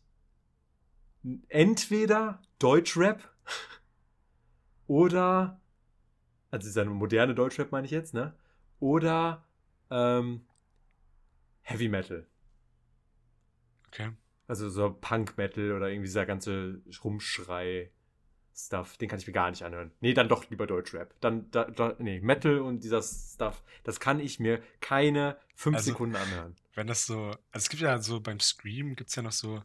[1.48, 3.28] entweder Deutschrap
[4.86, 5.60] oder,
[6.50, 8.34] also dieser moderne Deutschrap meine ich jetzt, ne?
[8.80, 9.44] Oder
[9.90, 10.46] ähm,
[11.62, 12.26] Heavy Metal.
[13.88, 14.12] okay.
[14.46, 17.90] Also so Punk Metal oder irgendwie dieser ganze Rumschrei.
[18.56, 19.90] Stuff, den kann ich mir gar nicht anhören.
[20.00, 21.12] Nee, dann doch lieber Deutschrap.
[21.20, 25.90] Dann, da, da, nee, Metal und dieser Stuff, das kann ich mir keine fünf Also-
[25.90, 26.54] Sekunden anhören.
[26.74, 29.60] wenn das so, also es gibt ja so beim Scream, gibt es ja noch so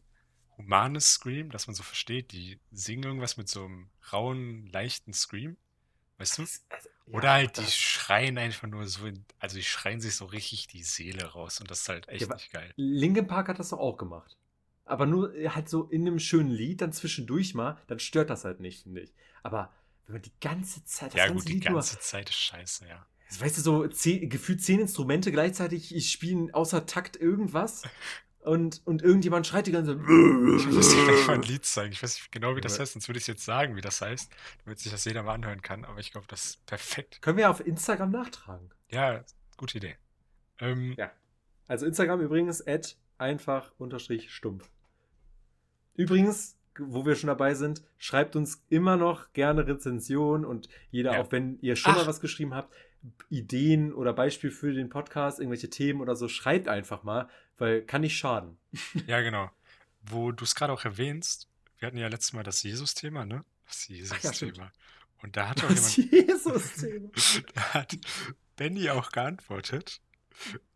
[0.60, 5.57] humanes Scream, dass man so versteht, die singen irgendwas mit so einem rauen, leichten Scream,
[6.20, 6.49] weißt du?
[6.70, 10.26] Also, ja, Oder halt, die schreien einfach nur so, in, also die schreien sich so
[10.26, 12.76] richtig die Seele raus und das ist halt echt Ja, nicht geil.
[12.76, 14.38] Linkin Park hat das doch auch gemacht.
[14.86, 18.60] Aber nur halt so in einem schönen Lied, dann zwischendurch mal, dann stört das halt
[18.60, 19.14] nicht, finde ich.
[19.43, 19.72] Aber
[20.05, 22.88] wenn man die ganze Zeit, das Ja ganze gut, die Lied ganze Zeit ist scheiße,
[22.88, 23.07] ja.
[23.30, 27.84] nur, weißt du, so zehn, gefühlt zehn Instrumente gleichzeitig spielen außer Takt irgendwas
[28.42, 30.06] und, und irgendjemand schreit die ganze Zeit.
[30.08, 31.92] Ich muss dir gleich mal ein Lied zeigen.
[31.92, 32.82] Ich weiß nicht genau, wie das Ja.
[32.82, 34.32] heißt, sonst würde ich jetzt sagen, wie das heißt,
[34.66, 37.22] damit sich das jeder mal anhören kann, aber ich glaube, das ist perfekt.
[37.22, 38.72] Können wir auf Instagram nachtragen.
[38.90, 39.24] Ja,
[39.58, 39.96] gute Idee.
[40.60, 41.12] Ähm, Ja.
[41.68, 44.70] Also Instagram übrigens, at einfach unterstrich stumpf.
[45.96, 51.22] Übrigens, wo wir schon dabei sind, schreibt uns immer noch gerne Rezensionen und jeder, Ja.
[51.22, 51.98] auch wenn ihr schon Ach.
[51.98, 52.74] mal was geschrieben habt,
[53.30, 57.30] Ideen oder Beispiel für den Podcast, irgendwelche Themen oder so, schreibt einfach mal,
[57.60, 58.57] weil kann nicht schaden.
[59.07, 59.51] Ja, genau.
[60.01, 61.47] Wo du es gerade auch erwähnst,
[61.78, 63.43] wir hatten ja letztes Mal das Jesus-Thema, ne?
[63.68, 64.72] Das Ach ja, Jesus-Thema.
[65.22, 67.10] Und da hat auch Das jemand, Jesus-Thema.
[67.53, 67.97] da hat
[68.55, 70.01] Benny auch geantwortet.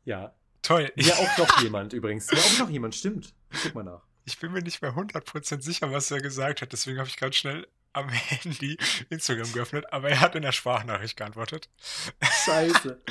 [0.05, 0.33] Ja.
[0.61, 2.31] Toll, Mir auch noch jemand übrigens.
[2.31, 3.33] Mir auch noch jemand, stimmt.
[3.63, 4.01] Guck mal nach.
[4.25, 7.35] ich bin mir nicht mehr 100% sicher, was er gesagt hat, deswegen habe ich ganz
[7.35, 8.77] schnell am Handy
[9.09, 11.69] Instagram geöffnet, aber er hat in der Sprachnachricht geantwortet.
[12.45, 13.01] Scheiße.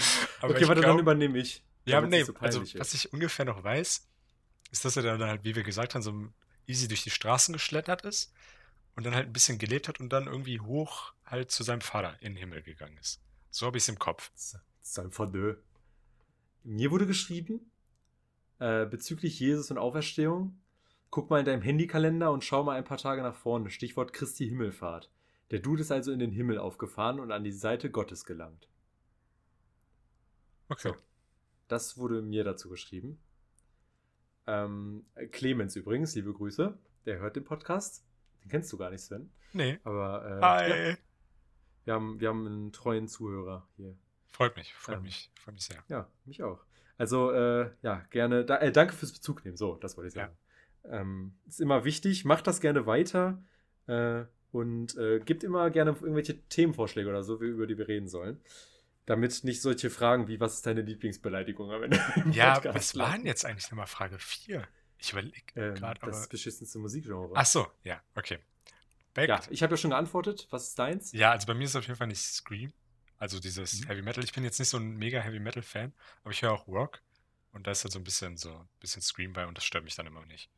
[0.41, 1.63] Okay, warte, glaub- dann übernehme ich.
[1.85, 3.07] Ja, nee, so also peinlich was ist.
[3.07, 4.09] ich ungefähr noch weiß,
[4.71, 6.29] ist, dass er dann halt, wie wir gesagt haben, so
[6.67, 8.33] easy durch die Straßen geschlettert ist
[8.95, 12.17] und dann halt ein bisschen gelebt hat und dann irgendwie hoch halt zu seinem Vater
[12.21, 13.21] in den Himmel gegangen ist.
[13.51, 14.31] So habe ich es im Kopf.
[14.33, 15.57] Das ist einfach nö.
[16.65, 17.71] Mir wurde geschrieben,
[18.59, 20.59] äh, bezüglich Jesus und Auferstehung,
[21.11, 23.71] guck mal in deinem Handykalender und schau mal ein paar Tage nach vorne.
[23.71, 25.11] Stichwort Christi Himmelfahrt.
[25.51, 28.69] Der Dude ist also in den Himmel aufgefahren und an die Seite Gottes gelangt.
[30.69, 30.89] Okay.
[30.89, 30.97] So.
[31.73, 33.19] Das wurde mir dazu geschrieben.
[34.47, 36.77] Ähm, Clemens übrigens, liebe Grüße.
[37.07, 38.05] Der hört den Podcast.
[38.45, 39.31] Den kennst du gar nicht, Sven.
[39.55, 39.79] Nee.
[39.83, 40.69] Aber äh, Hi.
[40.91, 40.97] ja,
[41.87, 43.97] wir, haben, wir haben einen treuen Zuhörer hier.
[44.29, 45.03] Freut mich, freut Ähm.
[45.05, 45.83] mich, freut mich sehr.
[45.89, 46.63] Ja, mich auch.
[46.99, 48.45] Also, äh, ja, gerne.
[48.45, 49.57] Da, äh, danke fürs Bezug nehmen.
[49.57, 50.25] So, das wollte ich Ja.
[50.27, 50.37] sagen.
[50.85, 52.27] Ähm, ist immer wichtig.
[52.27, 53.43] Macht das gerne weiter.
[53.87, 58.43] Äh, und äh, gibt immer gerne irgendwelche Themenvorschläge oder so, über die wir reden sollen.
[59.07, 61.97] Damit nicht solche Fragen wie, was ist deine Lieblingsbeleidigung am Ende
[62.31, 64.67] Ja, Podcast was war denn jetzt eigentlich nochmal Frage 4?
[64.99, 66.13] Ich überlege Ähm, gerade, aber.
[66.13, 67.33] das beschissenste Musikgenre.
[67.35, 68.39] Ach so, ja, okay.
[69.15, 69.29] Back.
[69.29, 70.47] ja, ich habe ja schon geantwortet.
[70.51, 71.13] Was ist deins?
[71.13, 72.73] Ja, also bei mir ist es auf jeden Fall nicht Scream.
[73.19, 73.87] Also dieses Mhm.
[73.89, 74.25] Heavy Metal.
[74.25, 75.93] Ich bin jetzt nicht so ein mega Heavy Metal Fan,
[76.23, 77.03] aber ich höre auch Rock.
[77.53, 79.85] Und da ist halt so ein bisschen so ein bisschen Scream bei und das stört
[79.85, 80.49] mich dann immer nicht.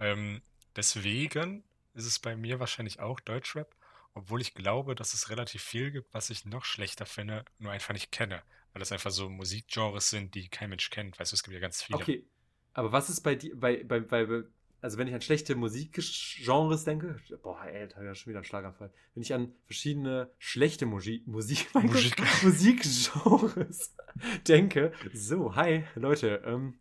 [0.00, 0.42] Ähm,
[0.76, 1.62] deswegen
[1.94, 3.74] ist es bei mir wahrscheinlich auch Deutschrap,
[4.14, 7.94] obwohl ich glaube, dass es relativ viel gibt, was ich noch schlechter finde, nur einfach
[7.94, 8.42] nicht kenne.
[8.72, 11.18] Weil das einfach so Musikgenres sind, die kein Mensch kennt.
[11.18, 12.00] Weißt du, es gibt ja ganz viele.
[12.00, 12.24] Okay.
[12.72, 14.44] Aber was ist bei dir, bei, bei, bei,
[14.80, 18.92] also wenn ich an schlechte Musikgenres denke, boah, ey, da ja schon wieder ein Schlaganfall.
[19.14, 22.20] Wenn ich an verschiedene schlechte Musik, Musik, Gott, Musik.
[22.42, 23.96] Musikgenres
[24.48, 26.78] denke, so, hi, Leute, ähm,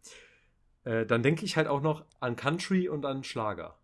[0.84, 3.78] äh, dann denke ich halt auch noch an Country und an Schlager.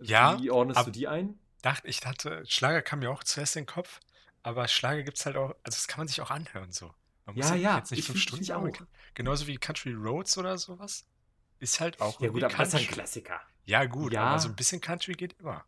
[0.00, 1.38] Ja, Wie ordnest ab- du die ein?
[1.62, 4.00] Dachte, ich hatte, Schlager kam mir auch zuerst in den Kopf,
[4.42, 6.92] aber Schlager gibt es halt auch, also das kann man sich auch anhören so.
[7.26, 8.68] Man Ja, halt ja, jetzt nicht ich fünf Stunden ich auch.
[9.14, 11.06] Genauso wie Country Roads oder sowas.
[11.58, 12.86] Ist halt auch Ja, gut, aber das ist ein.
[12.86, 13.40] Klassiker.
[13.64, 14.22] Ja, gut, Ja.
[14.22, 15.64] aber so ein bisschen Country geht immer.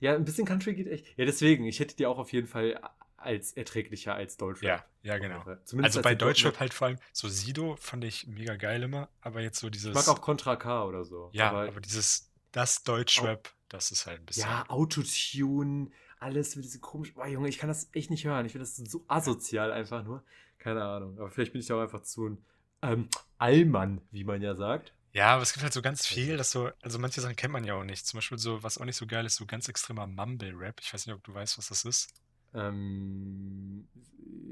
[0.00, 1.06] Ja, ein bisschen Country geht echt.
[1.16, 2.80] Ja, deswegen, ich hätte die auch auf jeden Fall
[3.16, 4.84] als erträglicher als Deutschrap.
[5.02, 5.40] Ja, ja, genau.
[5.42, 9.40] Also als bei Deutschrap halt vor allem, so Sido fand ich mega geil immer, aber
[9.40, 9.90] jetzt so dieses.
[9.90, 11.30] Ich mag auch Contra K oder so.
[11.32, 14.48] ja, aber aber, dieses, das Deutschrap, das ist halt ein bisschen.
[14.48, 17.14] Ja, Autotune, alles mit diese komisch.
[17.14, 18.46] Boah, Junge, ich kann das echt nicht hören.
[18.46, 20.24] Ich finde das so asozial einfach nur.
[20.58, 21.18] Keine Ahnung.
[21.18, 22.38] Aber vielleicht bin ich da auch einfach zu ein
[22.82, 23.08] ähm,
[23.38, 24.94] Allmann, wie man ja sagt.
[25.12, 27.64] Ja, aber es gibt halt so ganz viel, dass so, also manche Sachen kennt man
[27.64, 28.06] ja auch nicht.
[28.06, 30.80] Zum Beispiel so, was auch nicht so geil ist, so ganz extremer Mumble-Rap.
[30.80, 32.08] Ich weiß nicht, ob du weißt, was das ist.
[32.54, 33.88] Ähm,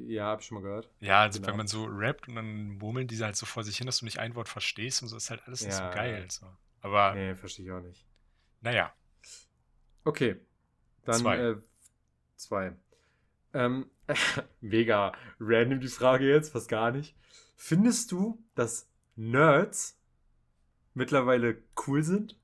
[0.06, 0.90] ja, hab ich schon mal gehört.
[1.00, 1.50] Ja, also Genau.
[1.52, 4.04] wenn man so rappt und dann murmeln diese halt so vor sich hin, dass du
[4.04, 5.90] nicht ein Wort verstehst und so ist halt alles nicht so Ja.
[5.90, 6.26] geil.
[6.30, 6.46] So.
[6.82, 8.06] Aber Nee, verstehe ich auch nicht.
[8.60, 8.92] naja,
[10.04, 10.36] Okay.
[11.04, 11.36] Dann Zwei.
[11.38, 11.56] Äh,
[12.36, 12.72] zwei.
[13.52, 13.86] Ähm,
[14.60, 17.14] mega random die Frage jetzt, fast gar nicht.
[17.56, 19.98] Findest du, dass Nerds
[20.94, 22.38] mittlerweile cool sind?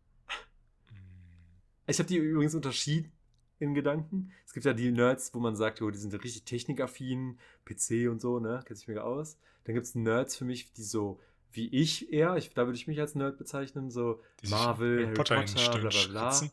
[1.87, 3.13] Ich habe die übrigens unterschieden
[3.59, 4.33] in Gedanken.
[4.45, 8.21] Es gibt ja die Nerds, wo man sagt, oh, die sind richtig technikaffin, PC und
[8.21, 8.63] so, ne?
[8.67, 9.39] Kennt sich mega aus.
[9.65, 11.21] Dann gibt es Nerds für mich, die so
[11.53, 15.15] wie ich eher, ich, da würde ich mich als Nerd bezeichnen, so die Marvel, Harry
[15.15, 16.33] Potter Potter, bla bla bla.
[16.33, 16.53] spritzen.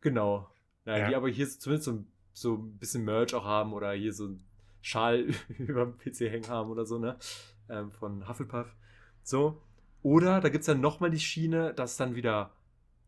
[0.00, 0.50] Genau.
[0.84, 1.08] Ja, Ja.
[1.08, 4.44] Die aber hier zumindest so, so ein bisschen Merch auch haben oder hier so einen
[4.80, 5.20] Schal
[5.58, 7.18] über dem PC hängen haben oder so, ne?
[7.68, 8.74] Ähm, von Hufflepuff.
[9.22, 9.62] So.
[10.02, 12.52] Oder da gibt es dann nochmal die Schiene, dass dann wieder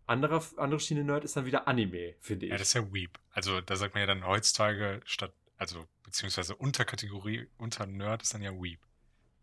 [0.07, 2.51] andere, andere Schiene Nerd ist dann wieder Anime, finde ich.
[2.53, 3.19] Ja, das ist ja Weep.
[3.31, 8.43] Also da sagt man ja dann heutzutage statt, also beziehungsweise Unterkategorie unter Nerd ist dann
[8.43, 8.81] ja Weep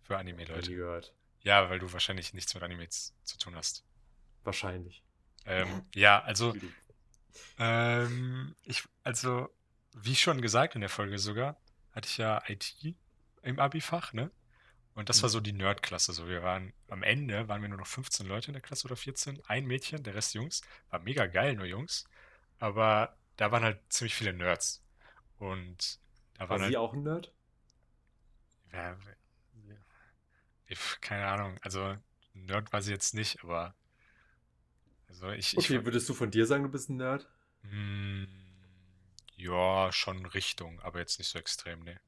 [0.02, 0.76] für Anime-Leute.
[0.76, 1.14] gehört.
[1.42, 3.86] Ja, weil du wahrscheinlich nichts mit Animes zu tun hast.
[4.44, 5.04] Wahrscheinlich.
[5.46, 6.54] Ähm, ja, also.
[7.60, 9.50] Ähm, ich, also,
[9.96, 11.58] wie schon gesagt in der Folge sogar,
[11.92, 12.96] hatte ich ja IT
[13.44, 14.32] im Abi-Fach, ne?
[14.96, 15.32] Und das war Mhm.
[15.32, 16.14] so die Nerd-Klasse.
[16.14, 18.96] So, wir waren am Ende waren wir nur noch 15 Leute in der Klasse oder
[18.98, 19.42] 14.
[19.48, 20.62] Ein Mädchen, der Rest Jungs.
[20.90, 22.06] War mega geil, nur Jungs.
[22.60, 24.84] Aber da waren halt ziemlich viele Nerds.
[25.40, 26.00] Und
[26.36, 26.72] da War waren halt.
[26.72, 27.34] sie auch ein Nerd?
[28.72, 28.98] Ja,
[30.68, 31.58] ich, keine Ahnung.
[31.62, 31.96] Also,
[32.34, 33.76] Nerd war sie jetzt nicht, aber.
[35.08, 35.58] Also, ich.
[35.58, 37.28] ich Okay, würdest du von dir sagen, du bist ein Nerd?
[37.64, 38.26] Mm,
[39.36, 42.00] Ja, schon Richtung, aber jetzt nicht so extrem, ne.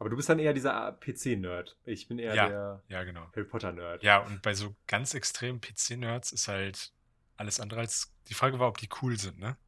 [0.00, 1.76] Aber du bist dann eher dieser PC-Nerd.
[1.84, 3.26] Ich bin eher Ja, der ja, genau.
[3.36, 4.02] Harry Potter-Nerd.
[4.02, 6.92] Ja, und bei so ganz extremen PC-Nerds ist halt
[7.36, 8.10] alles andere als.
[8.28, 9.58] Die Frage war, ob die cool sind, ne?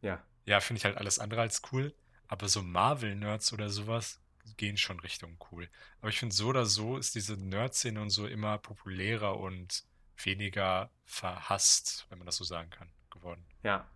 [0.00, 0.24] Ja.
[0.46, 1.94] Ja, finde ich halt alles andere als cool.
[2.28, 4.22] Aber so Marvel-Nerds oder sowas
[4.56, 5.68] gehen schon Richtung cool.
[6.00, 9.84] Aber ich finde, so oder so ist diese Nerd-Szene und so immer populärer und
[10.22, 13.44] weniger verhasst, wenn man das so sagen kann, geworden.
[13.62, 13.88] Ja,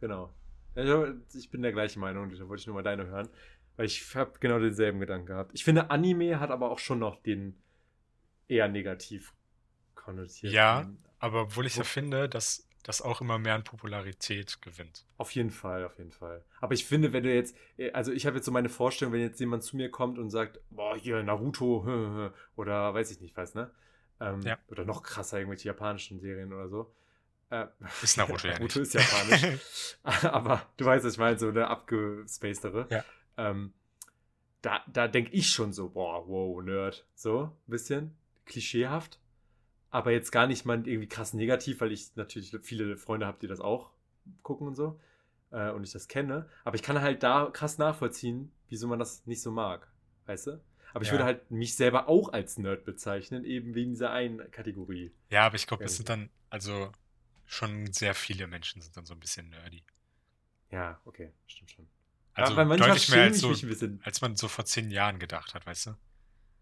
[0.00, 0.32] genau.
[0.74, 3.28] Also, ich bin der gleichen Meinung, da wollte ich nur mal deine hören.
[3.76, 5.52] Weil ich habe genau denselben Gedanken gehabt.
[5.54, 7.62] Ich finde, Anime hat aber auch schon noch den
[8.48, 9.32] eher negativ
[9.94, 10.50] konnotierten.
[10.54, 10.90] Ja,
[11.20, 15.04] aber obwohl ich ja finde, dass das auch immer mehr an Popularität gewinnt.
[15.16, 16.44] Auf jeden Fall, auf jeden Fall.
[16.60, 19.20] Aber ich finde, wenn du jetzt, äh, also ich habe jetzt so meine Vorstellung, wenn
[19.20, 23.54] jetzt jemand zu mir kommt und sagt, boah, hier Naruto oder weiß ich nicht was,
[23.54, 23.70] ne?
[24.20, 24.58] Ähm, Ja.
[24.68, 26.92] Oder noch krasser, irgendwelche japanischen Serien oder so.
[27.50, 27.66] Äh,
[28.02, 28.94] Ist Naruto ja Naruto nicht.
[28.94, 29.60] ist japanisch.
[30.24, 32.86] Aber du weißt, was ich meine, so eine abgespacedere.
[32.90, 33.04] Ja.
[33.36, 33.72] Ähm,
[34.62, 37.06] da da denke ich schon so, boah, wow, Nerd.
[37.14, 39.18] So, ein bisschen klischeehaft.
[39.90, 43.46] Aber jetzt gar nicht mal irgendwie krass negativ, weil ich natürlich viele Freunde habe, die
[43.46, 43.90] das auch
[44.42, 45.00] gucken und so.
[45.50, 46.46] Äh, und ich das kenne.
[46.64, 49.88] Aber ich kann halt da krass nachvollziehen, wieso man das nicht so mag.
[50.26, 50.60] Weißt du?
[50.94, 51.14] Aber ich Ja.
[51.14, 55.12] würde halt mich selber auch als Nerd bezeichnen, eben wegen dieser einen Kategorie.
[55.30, 56.92] Ja, aber ich glaube, das sind dann, also
[57.46, 59.82] schon sehr viele Menschen sind dann so ein bisschen nerdy.
[60.70, 61.86] Ja, okay, stimmt schon.
[62.34, 64.00] Also ja, deutlich mehr als so, mich ein bisschen.
[64.04, 65.94] als man so vor zehn Jahren gedacht hat, weißt du?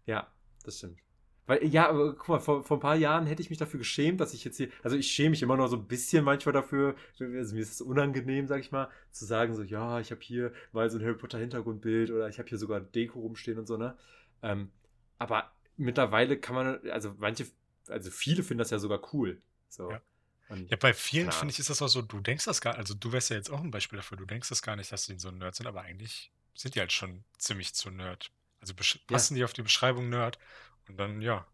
[0.05, 0.27] Ja,
[0.63, 0.99] das stimmt.
[1.45, 4.19] Weil, ja, aber guck mal, vor, vor ein paar Jahren hätte ich mich dafür geschämt,
[4.19, 6.95] dass ich jetzt hier, also ich schäme mich immer noch so ein bisschen manchmal dafür,
[7.19, 10.51] also mir ist es unangenehm, sag ich mal, zu sagen so, ja, ich habe hier
[10.73, 13.77] mal so ein Harry Potter Hintergrundbild oder ich habe hier sogar Deko rumstehen und so,
[13.77, 13.95] ne?
[14.43, 14.71] Ähm,
[15.17, 17.47] aber mittlerweile kann man, also manche,
[17.87, 19.41] also viele finden das ja sogar cool.
[19.69, 19.91] So.
[19.91, 20.01] Ja.
[20.49, 22.93] Und, Ja, bei vielen finde ich, ist das auch so, du denkst das gar, also
[22.93, 25.19] du wärst ja jetzt auch ein Beispiel dafür, du denkst das gar nicht, dass die
[25.19, 28.31] so ein Nerd sind, aber eigentlich sind die halt schon ziemlich zu Nerd.
[28.61, 29.13] Also besch- Ja.
[29.15, 30.39] passen die auf die Beschreibung Nerd
[30.87, 31.45] und dann, ja,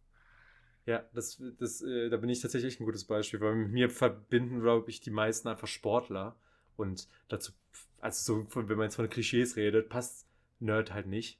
[0.85, 4.59] Ja, das, das, äh, da bin ich tatsächlich ein gutes Beispiel, weil mit mir verbinden,
[4.59, 6.35] glaube ich, die meisten einfach Sportler.
[6.75, 7.53] Und dazu,
[8.01, 10.27] also so, von- wenn man jetzt von Klischees redet, passt
[10.59, 11.39] Nerd halt nicht.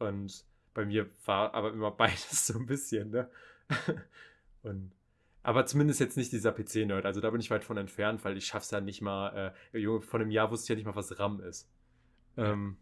[0.00, 0.44] Und
[0.74, 3.30] bei mir war aber immer beides so ein bisschen, ne?
[4.62, 4.92] Und,
[5.42, 7.06] aber zumindest jetzt nicht dieser PC-Nerd.
[7.06, 10.02] Also da bin ich weit von entfernt, weil ich schaff's ja nicht mal, äh, Junge,
[10.02, 11.68] vor einem Jahr wusste ich ja nicht mal, was RAM ist.
[12.36, 12.76] Ähm,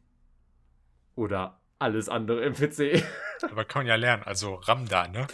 [1.14, 3.04] oder alles andere im PC.
[3.42, 5.26] aber kann man ja lernen, also Ramda, ne?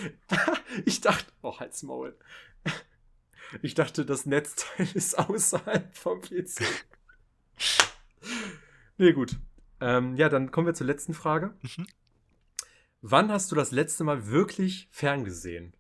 [0.85, 2.17] Ich dachte, oh, halt's Maul.
[3.63, 6.63] Ich dachte, das Netzteil ist außerhalb vom PC.
[8.99, 9.37] Nee, gut.
[9.85, 11.55] Ähm, ja, dann kommen wir zur letzten Frage.
[11.61, 11.87] Mhm.
[13.03, 15.75] Wann hast du das letzte Mal wirklich ferngesehen?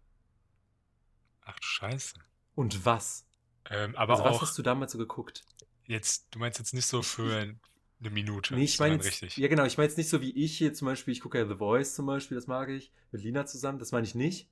[1.42, 2.14] Ach du Scheiße.
[2.54, 3.26] Und was?
[3.70, 5.42] Ähm, aber also, was auch hast du damals so geguckt?
[5.86, 7.34] jetzt, du meinst jetzt nicht so für
[8.00, 9.38] eine Minute, Nee, ich meine jetzt, richtig.
[9.38, 11.46] ja genau, ich meine jetzt nicht so wie ich hier zum Beispiel, ich gucke ja
[11.46, 14.50] The Voice zum Beispiel, das mag ich, mit Lina zusammen, das meine ich nicht.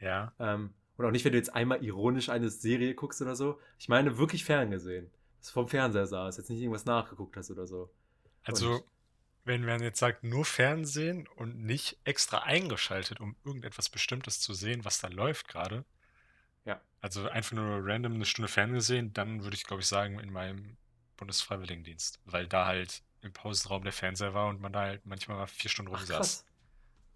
[0.00, 0.32] Ja.
[0.38, 3.60] Ähm, und auch nicht, wenn du jetzt einmal ironisch eine Serie guckst oder so.
[3.78, 5.10] Ich meine wirklich ferngesehen.
[5.38, 7.90] Dass du vom Fernseher saß, jetzt nicht irgendwas nachgeguckt hast oder so.
[8.46, 8.84] Also, Und-
[9.44, 14.84] wenn man jetzt sagt, nur Fernsehen und nicht extra eingeschaltet, um irgendetwas Bestimmtes zu sehen,
[14.84, 15.84] was da läuft gerade.
[16.64, 16.80] Ja.
[17.00, 20.76] Also einfach nur random eine Stunde Fernsehen, dann würde ich, glaube ich, sagen, in meinem
[21.16, 22.18] Bundesfreiwilligendienst.
[22.24, 25.70] Weil da halt im Pausenraum der Fernseher war und man da halt manchmal mal vier
[25.70, 26.44] Stunden rumsaß.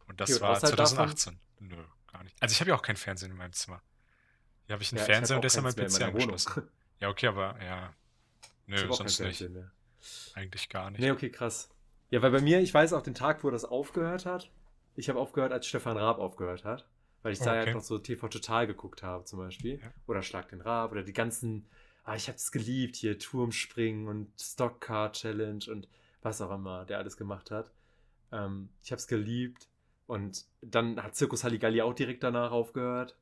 [0.06, 0.96] Und das und war außerhalb davon?
[0.96, 1.40] 2018.
[1.58, 2.40] Nö, gar nicht.
[2.40, 3.82] Also ich habe ja auch kein Fernsehen in meinem Zimmer.
[4.66, 6.70] Hier habe ich einen Ja, Fernseher hab und deshalb mein PC angeschlossen.
[7.00, 7.92] Ja, okay, aber ja.
[8.42, 9.38] Ich Nö, sonst nicht.
[9.38, 9.70] Fernsehen.
[10.34, 11.00] Eigentlich gar nicht.
[11.00, 11.70] Nee, okay, krass.
[12.10, 14.50] Ja, weil bei mir, ich weiß auch den Tag, wo das aufgehört hat.
[14.96, 16.86] Ich habe aufgehört, als Stefan Raab aufgehört hat.
[17.22, 17.66] Weil ich da Okay.
[17.66, 19.78] halt noch so TV Total geguckt habe, zum Beispiel.
[19.80, 19.92] Ja.
[20.06, 21.68] Oder Schlag den Raab oder die ganzen.
[22.04, 23.18] Ah, ich habe es geliebt hier.
[23.18, 25.86] Turmspringen und Stockcar Challenge und
[26.22, 27.70] was auch immer der alles gemacht hat.
[28.32, 29.68] Ähm, ich habe es geliebt.
[30.06, 33.16] Und dann hat Zirkus Halligalli auch direkt danach aufgehört.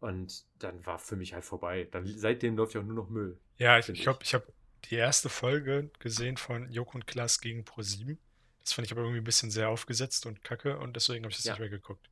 [0.00, 1.88] Und dann war für mich halt vorbei.
[1.90, 3.38] Dann, seitdem läuft ja auch nur noch Müll.
[3.56, 4.46] Ja, ich Finde ich glaube, ich habe
[4.86, 8.16] die erste Folge gesehen von Joko und Klaas gegen Pro7.
[8.60, 11.36] Das fand ich aber irgendwie ein bisschen sehr aufgesetzt und kacke und deswegen habe ich
[11.36, 11.52] das Ja.
[11.52, 12.08] nicht mehr geguckt.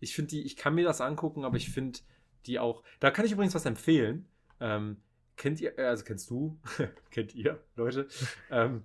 [0.00, 1.98] Ich finde die, ich kann mir das angucken, aber ich finde
[2.46, 2.82] die auch.
[3.00, 4.28] Da kann ich übrigens was empfehlen.
[4.60, 4.98] Ähm,
[5.36, 6.58] kennt ihr, also kennst du,
[7.10, 8.08] kennt ihr, Leute,
[8.50, 8.84] ähm,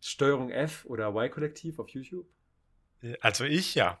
[0.00, 2.26] Steuerung F oder Y-Kollektiv auf YouTube?
[3.20, 4.00] Also ich, ja.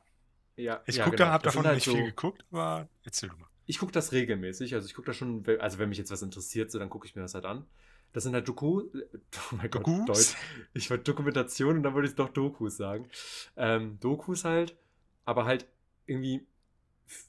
[0.56, 1.26] Ja, Ich ja, guck genau.
[1.26, 3.48] da, habe davon halt nicht so, viel geguckt, aber erzähl du mal.
[3.66, 4.74] Ich gucke das regelmäßig.
[4.74, 7.14] Also ich gucke das schon, also wenn mich jetzt was interessiert, so dann gucke ich
[7.14, 7.66] mir das halt an.
[8.12, 8.82] Das sind halt Doku,
[9.52, 10.06] oh mein Gott, Dokus?
[10.06, 10.36] Deutsch.
[10.74, 13.08] Ich wollte Dokumentation und dann würde ich doch Dokus sagen.
[13.56, 14.76] Ähm, Dokus halt,
[15.24, 15.66] aber halt
[16.06, 16.46] irgendwie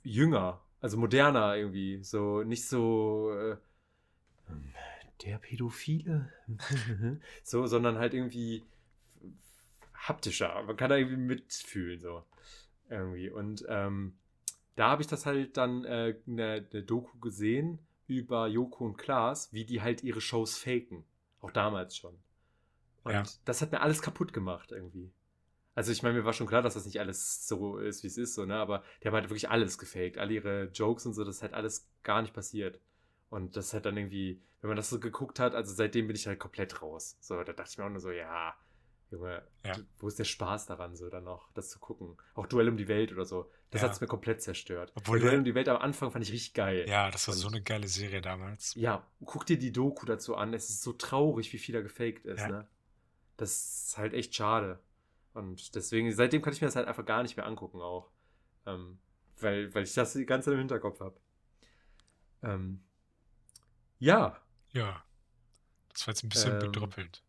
[0.04, 3.58] jünger, also moderner irgendwie, so nicht so äh,
[4.50, 4.74] ähm,
[5.24, 6.32] der Pädophile,
[7.44, 8.64] so, sondern halt irgendwie
[9.94, 10.64] haptischer.
[10.64, 12.24] Man kann da irgendwie mitfühlen, so.
[12.90, 13.30] Irgendwie.
[13.30, 14.14] Und ähm,
[14.76, 17.80] da habe ich das halt dann äh, eine, eine Doku gesehen
[18.10, 21.04] über Joko und Klaas, wie die halt ihre Shows faken.
[21.42, 22.18] Auch damals schon.
[23.04, 23.24] Und Ja.
[23.46, 25.12] das hat mir alles kaputt gemacht irgendwie.
[25.76, 28.18] Also ich meine, mir war schon klar, dass das nicht alles so ist, wie es
[28.18, 28.56] ist, so, ne?
[28.56, 30.18] Aber die haben halt wirklich alles gefaked.
[30.18, 32.80] Alle ihre Jokes und so, das ist halt alles gar nicht passiert.
[33.30, 36.28] Und das hat dann irgendwie, wenn man das so geguckt hat, also seitdem bin ich
[36.28, 37.18] halt komplett raus.
[37.22, 38.56] So, da dachte ich mir auch nur so, ja,
[39.12, 39.76] Junge, Ja.
[39.98, 42.16] wo ist der Spaß daran, so dann noch, das zu gucken?
[42.36, 43.52] Auch Duell um die Welt oder so.
[43.72, 43.88] Das Ja.
[43.88, 44.92] hat es mir komplett zerstört.
[44.96, 46.86] Obwohl Duell um die Welt am Anfang fand ich richtig geil.
[46.88, 48.76] Ja, das war so Und- eine geile Serie damals.
[48.76, 50.54] Ja, guck dir die Doku dazu an.
[50.54, 52.40] Es ist so traurig, wie viel da gefaked ist.
[52.42, 52.48] Ja.
[52.50, 52.68] Ne?
[53.38, 54.80] Das ist halt echt schade.
[55.34, 58.12] Und deswegen, seitdem kann ich mir das halt einfach gar nicht mehr angucken auch.
[58.68, 59.00] Ähm,
[59.40, 61.18] weil, weil ich das die ganze Zeit im Hinterkopf habe.
[62.44, 62.84] Ähm,
[64.00, 64.38] ja,
[64.72, 65.04] Ja.
[65.94, 67.24] Das war jetzt ein bisschen Ähm, bedrüppelt.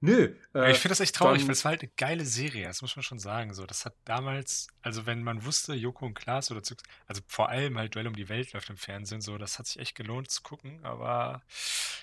[0.00, 0.34] Nö.
[0.54, 2.82] Äh, ich finde das echt traurig, dann- weil es war halt eine geile Serie, das
[2.82, 3.54] muss man schon sagen.
[3.54, 7.48] So, das hat damals, also wenn man wusste, Joko und Klaas oder Zux, also vor
[7.48, 10.30] allem halt Duell um die Welt läuft im Fernsehen, so, das hat sich echt gelohnt
[10.30, 11.42] zu gucken, aber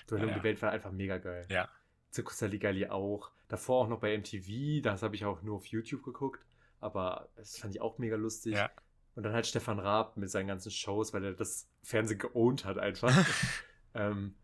[0.06, 0.38] Duell um naja.
[0.38, 1.46] die Welt war einfach mega geil.
[1.50, 1.68] Ja.
[2.10, 3.30] Zirkus Saligalli auch.
[3.48, 4.82] Davor auch noch bei MTV.
[4.82, 6.44] Das habe ich auch nur auf YouTube geguckt.
[6.80, 8.54] Aber das fand ich auch mega lustig.
[8.54, 8.70] Ja.
[9.14, 12.78] Und dann halt Stefan Raab mit seinen ganzen Shows, weil er das Fernsehen geowned hat
[12.78, 13.10] einfach.
[13.94, 14.34] ähm,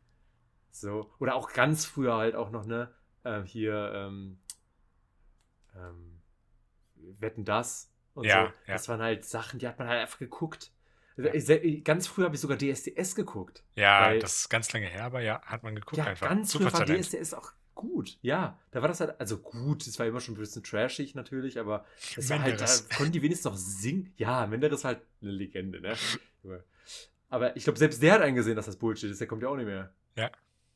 [0.70, 1.10] so.
[1.20, 2.92] Oder auch ganz früher halt auch noch, ne?
[3.24, 4.38] Ähm, hier, ähm,
[5.76, 6.20] ähm,
[7.20, 8.52] Wetten das und Ja, so.
[8.66, 8.74] ja.
[8.74, 10.70] Das waren halt Sachen, die hat man halt einfach geguckt.
[11.16, 13.62] Se- Ganz früher habe ich sogar DSDS geguckt.
[13.76, 16.28] Ja, das ist ganz lange her, aber ja, hat man geguckt Ja, einfach.
[16.28, 16.84] ganz früher war.
[16.84, 18.18] DSDS auch gut.
[18.22, 21.58] Ja, da war das halt, also gut, es war immer schon ein bisschen trashig natürlich,
[21.58, 21.84] aber
[22.16, 22.66] es war halt, da
[22.96, 24.12] konnten die wenigstens noch singen.
[24.16, 25.94] Ja, Menderes war halt eine Legende, ne?
[27.28, 29.56] Aber ich glaube, selbst der hat eingesehen, dass das Bullshit ist, der kommt ja auch
[29.56, 29.92] nicht mehr.
[30.16, 30.30] Ja.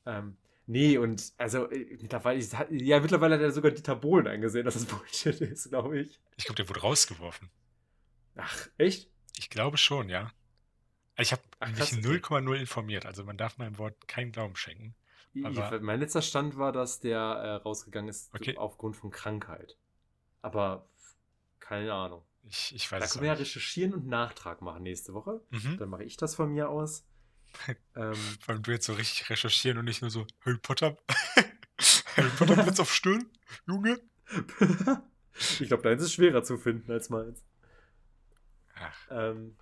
[0.07, 0.37] Ähm,
[0.69, 2.41] nee, und also äh, mittlerweile,
[2.71, 6.21] ja, mittlerweile hat er sogar Dieter Bohlen eingesehen, dass das Bullshit ist, glaube ich.
[6.37, 7.51] Ich glaube, der wurde rausgeworfen.
[8.37, 9.11] Ach, echt?
[9.37, 10.33] Ich glaube schon, ja.
[11.17, 12.01] Ich habe mich krass, okay.
[12.19, 14.95] 0,0 informiert, also man darf meinem Wort keinen Glauben schenken.
[15.43, 18.57] Aber- mein letzter Stand war, dass der äh, rausgegangen ist Okay.
[18.57, 19.77] aufgrund von Krankheit.
[20.43, 20.89] Aber
[21.61, 22.23] keine Ahnung.
[22.45, 25.41] Ich, ich Da weiß es können wir ja recherchieren und Nachtrag machen nächste Woche.
[25.51, 25.77] Mhm.
[25.79, 27.05] Dann mache ich das von mir aus.
[27.97, 30.97] Ähm, Vor allem du jetzt so richtig recherchieren und nicht nur so Harry Potter.
[32.17, 33.31] Harry Potter Blitz auf Stirn,
[33.67, 34.01] Junge.
[35.61, 37.45] ich glaube, deins ist schwerer zu finden als meins.
[38.75, 39.57] Ach, Ähm,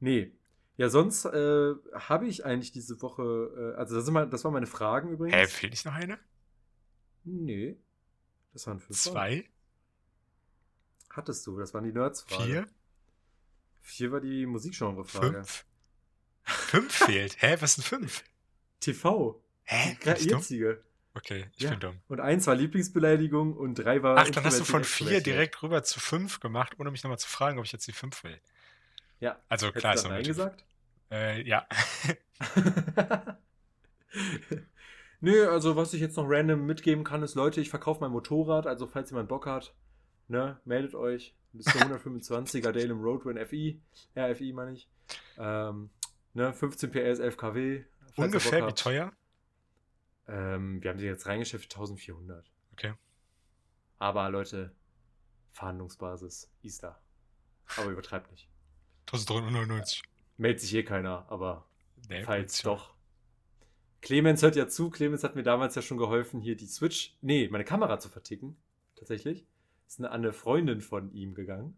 [0.00, 0.32] nee.
[0.76, 4.52] Ja, sonst äh, habe ich eigentlich diese Woche, äh, also das, sind mal, das waren
[4.52, 5.36] meine Fragen übrigens.
[5.36, 6.18] hä, fehlt nicht noch eine?
[7.24, 7.76] Nee.
[8.52, 8.98] Das waren fünf.
[8.98, 9.48] Zwei?
[11.10, 12.44] Hattest du, das waren die Nerds-Fragen.
[12.44, 12.68] Vier?
[13.82, 15.44] Vier war die Musikgenre-Frage.
[15.44, 15.66] Fünf?
[16.44, 17.36] Fünf fehlt.
[17.40, 18.24] Hä, was sind fünf?
[18.80, 19.40] TV.
[19.64, 19.96] Hä?
[20.04, 20.38] Bin ich dumm?
[20.38, 20.82] jetzige.
[21.14, 21.70] Okay, ich Ja.
[21.70, 22.00] bin dumm.
[22.08, 24.16] Und eins war Lieblingsbeleidigung und drei war.
[24.16, 27.28] Ach, dann hast du von vier direkt rüber zu fünf gemacht, ohne mich nochmal zu
[27.28, 28.40] fragen, ob ich jetzt die fünf will.
[29.20, 29.38] Ja.
[29.48, 30.64] Also Hättest klar ist noch gesagt?
[31.10, 31.66] Äh, ja.
[35.20, 38.66] Nö, also was ich jetzt noch random mitgeben kann, ist, Leute, ich verkaufe mein Motorrad,
[38.66, 39.74] also falls jemand Bock hat,
[40.28, 41.34] ne, meldet euch.
[41.52, 43.80] Das ist der 125er Dale im Roadwin FI,
[44.16, 44.88] RFI meine ich.
[45.38, 45.90] Ähm,
[46.34, 47.84] ne, 15 PS, 11 kW.
[48.16, 49.12] Ungefähr wie teuer?
[50.28, 52.50] Ähm, wir haben sie jetzt reingeschifft, 1400.
[52.72, 52.94] Okay.
[53.98, 54.74] Aber Leute,
[55.50, 57.00] Verhandlungsbasis, ist da.
[57.76, 58.48] Aber übertreibt nicht.
[59.06, 60.02] 1399.
[60.36, 61.66] Meldet sich eh keiner, aber
[62.08, 62.94] Nee, Falls doch.
[64.00, 64.90] Clemens hört ja zu.
[64.90, 68.56] Clemens hat mir damals ja schon geholfen, hier die Switch, nee, meine Kamera zu verticken.
[68.96, 69.46] Tatsächlich.
[69.86, 71.76] Ist eine, an eine Freundin von ihm gegangen.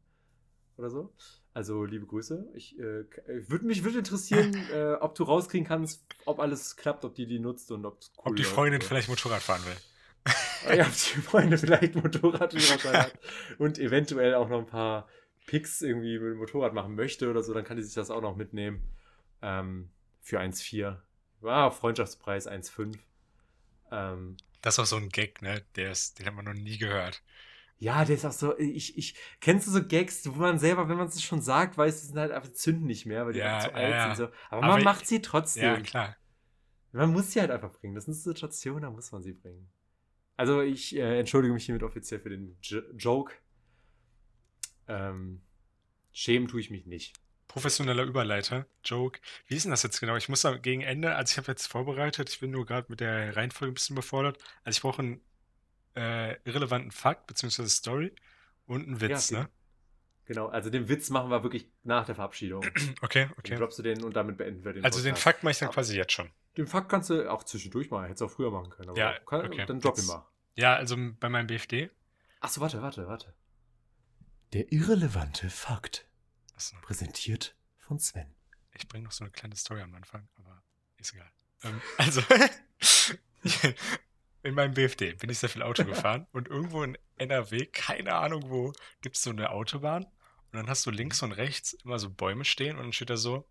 [0.77, 1.13] Oder so.
[1.53, 2.49] Also, liebe Grüße.
[2.55, 7.05] Ich äh, äh, würde mich würde interessieren, äh, ob du rauskriegen kannst, ob alles klappt,
[7.05, 8.89] ob die die nutzt und ob cool Ob die Freundin so.
[8.89, 9.77] vielleicht Motorrad fahren will.
[10.67, 13.19] Ah, ja, ob die Freundin vielleicht Motorradführerschein hat
[13.59, 15.09] und eventuell auch noch ein paar
[15.47, 18.23] Picks irgendwie mit dem Motorrad machen möchte oder so, dann kann die sich das auch
[18.23, 18.83] noch mitnehmen.
[19.43, 19.91] Ähm,
[20.23, 20.97] für 1,4.
[21.43, 22.97] Wow, Freundschaftspreis 1,5.
[23.93, 25.63] Ähm, Das ist auch so ein Gag, ne?
[25.77, 27.23] Der ist, den hat man noch nie gehört.
[27.79, 30.97] Ja, der ist auch so, ich, ich, kennst du so Gags, wo man selber, wenn
[30.97, 33.57] man es schon sagt, weiß, die sind halt einfach zünden nicht mehr, weil die Ja,
[33.57, 34.15] einfach zu alt ja.
[34.15, 34.17] sind.
[34.17, 34.25] So.
[34.49, 35.63] Aber, Aber man ich- macht sie trotzdem.
[35.65, 36.17] Ja, klar.
[36.93, 37.95] Man muss sie halt einfach bringen.
[37.95, 39.69] Das ist eine Situation, da muss man sie bringen.
[40.37, 43.33] Also ich äh, entschuldige mich hiermit offiziell für den J Joke.
[44.89, 45.43] Ähm,
[46.13, 47.17] schämen tue ich mich nicht.
[47.49, 49.21] Professioneller Überleiter, Joke.
[49.47, 50.17] Wie ist denn das jetzt genau?
[50.17, 53.01] Ich muss da gegen Ende, also ich habe jetzt vorbereitet, ich bin nur gerade mit
[53.01, 54.39] der Reihenfolge ein bisschen überfordert.
[54.65, 55.21] Also ich brauche einen
[55.97, 58.15] äh, irrelevanten Fakt beziehungsweise Story
[58.67, 59.49] und einen Witz, Ja, ne?
[60.27, 62.63] Genau, also den Witz machen wir wirklich nach der Verabschiedung.
[63.03, 63.57] Okay, Dann okay.
[63.57, 65.23] droppst du den und damit beenden wir den Also den Podcast.
[65.23, 66.31] Fakt mache ich dann Aber- quasi jetzt schon.
[66.57, 68.91] Den Fakt kannst du auch zwischendurch mal, hättest du auch früher machen können.
[68.91, 69.67] Aber Ja, kann, okay.
[69.67, 70.27] dann drop ihn Jetzt- mal.
[70.55, 71.91] Ja, also bei meinem BFD.
[72.41, 73.35] Achso, warte, warte, warte.
[74.53, 76.07] Der irrelevante Fakt.
[76.55, 78.33] Achso, Präsentiert von Sven.
[78.73, 80.63] ich bringe noch so eine kleine Story am Anfang, aber
[80.97, 81.31] ist egal.
[81.65, 82.23] Ähm, also,
[84.45, 88.51] in meinem BFD bin ich sehr viel Auto gefahren und irgendwo in NRW, keine Ahnung
[88.51, 92.11] wo, gibt es so eine Autobahn und dann hast du links und rechts immer so
[92.11, 93.49] Bäume stehen und dann steht da so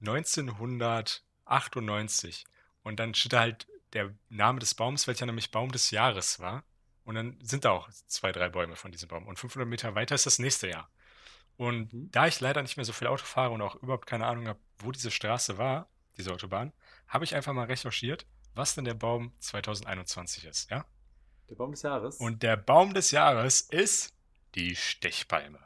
[0.00, 2.44] 1998
[2.82, 6.64] und dann steht da halt der Name des Baums, welcher nämlich Baum des Jahres war
[7.04, 10.14] und dann sind da auch zwei, drei Bäume von diesem Baum und 500 Meter weiter
[10.14, 10.90] ist das nächste Jahr.
[11.56, 12.10] Und Mhm.
[12.10, 14.58] da ich leider nicht mehr so viel Auto fahre und auch überhaupt keine Ahnung habe,
[14.78, 16.72] wo diese Straße war, diese Autobahn,
[17.08, 18.26] habe ich einfach mal recherchiert,
[18.56, 20.84] was denn der Baum 2021 ist, ja?
[21.48, 22.16] Der Baum des Jahres.
[22.16, 24.14] Und der Baum des Jahres ist
[24.54, 25.60] die Stechpalme.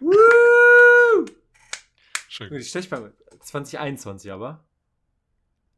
[0.00, 1.26] Woo!
[2.50, 3.12] Die Stechpalme.
[3.40, 4.64] 2021 aber.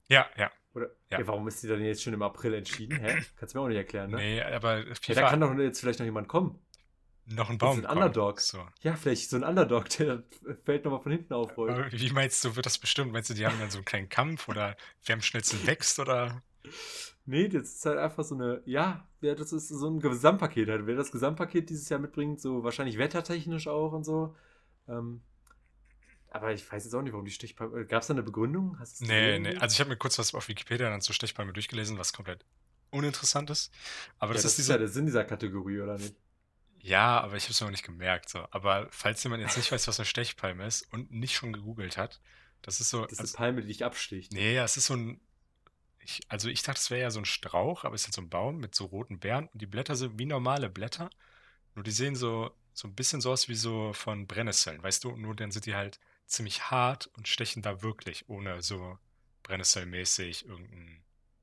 [0.09, 0.51] Ja, ja.
[0.75, 0.91] Oder?
[1.11, 1.21] Ja.
[1.21, 1.27] Ja.
[1.27, 2.99] warum ist die dann jetzt schon im April entschieden?
[3.01, 3.23] Hä?
[3.37, 4.17] Kannst du mir auch nicht erklären, ne?
[4.17, 6.61] Nee, aber Ja, FIFA da kann doch jetzt vielleicht noch jemand kommen.
[7.29, 8.03] Noch ein Baum ein kommen.
[8.03, 8.41] Underdog.
[8.41, 8.67] So.
[8.81, 10.23] Ja, vielleicht so ein Underdog, der
[10.65, 11.93] fällt nochmal von hinten aufrollt.
[11.93, 13.13] Wie meinst du, wird das bestimmt?
[13.13, 16.43] Meinst du, die haben dann so einen kleinen Kampf oder wer am schnellsten wächst oder?
[17.27, 20.87] Nee, das ist halt einfach so eine, ja, ja, das ist so ein Gesamtpaket halt.
[20.87, 24.35] Wer das Gesamtpaket dieses Jahr mitbringt, so wahrscheinlich wettertechnisch auch und so.
[24.89, 25.21] Ähm,
[26.31, 27.85] aber ich weiß jetzt auch nicht, warum die Stechpalme.
[27.87, 28.79] Gab es da eine Begründung?
[28.79, 29.57] Hast Nee, gesehen nee.
[29.57, 32.45] Also ich habe mir kurz was auf Wikipedia dann zur Stechpalme durchgelesen, was komplett
[32.91, 33.73] uninteressant ist.
[34.19, 34.73] Aber ja, das, das ist ist diese.
[34.73, 36.15] ja der Sinn dieser Kategorie, oder nicht?
[36.81, 38.29] Ja, aber ich habe es noch nicht gemerkt.
[38.29, 38.47] So.
[38.51, 42.21] Aber falls jemand jetzt nicht weiß, was eine Stechpalme ist und nicht schon gegoogelt hat,
[42.63, 43.03] das ist so.
[43.03, 44.33] Das ist also, eine Palme, die dich absticht.
[44.33, 45.21] nee, ja, es ist so ein.
[46.01, 48.23] Ich, also ich dachte, es wäre ja so ein Strauch, aber es ist halt so
[48.23, 51.11] ein Baum mit so roten Beeren und die Blätter sind wie normale Blätter.
[51.75, 55.17] Nur die sehen so, so ein bisschen so aus wie so von Brennnesseln, weißt du?
[55.17, 58.99] Nur dann sind die halt ziemlich hart und stechen da wirklich, ohne so
[59.43, 61.03] brennnesselmäßig irgendein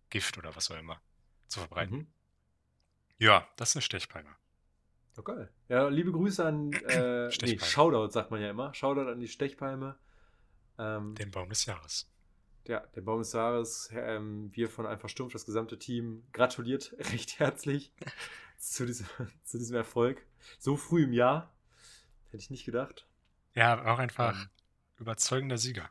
[0.09, 0.99] Gift oder was auch immer
[1.47, 1.97] zu verbreiten.
[1.97, 2.07] Mhm.
[3.17, 4.35] Ja, das ist eine Stechpalme.
[5.17, 5.49] Oh, geil.
[5.69, 7.57] Ja, liebe Grüße an, äh, nee.
[7.59, 8.73] Shoutout sagt man ja immer.
[8.73, 9.95] Shoutout an die Stechpalme.
[10.77, 12.09] Ähm, Den Baum des Jahres.
[12.67, 13.89] ja, der Baum des Jahres.
[13.93, 17.91] Ähm, wir von Einfach Stumpf, das gesamte Team, gratuliert recht herzlich
[18.57, 19.07] zu diesem,
[19.43, 20.25] zu diesem Erfolg.
[20.59, 21.53] So früh im Jahr.
[22.31, 23.07] Hätte ich nicht gedacht.
[23.53, 24.49] Ja, auch einfach Ähm,
[24.99, 25.89] überzeugender Sieger.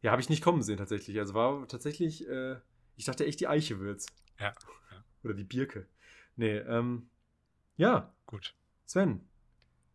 [0.00, 1.18] Ja, habe ich nicht kommen sehen tatsächlich.
[1.18, 2.56] Also war tatsächlich, äh,
[2.96, 4.06] ich dachte echt, die Eiche wird's.
[4.38, 4.54] Ja,
[4.90, 5.04] ja.
[5.24, 5.86] Oder die Birke.
[6.36, 7.10] Nee, ähm,
[7.76, 8.54] ja, Gut.
[8.86, 9.28] Sven.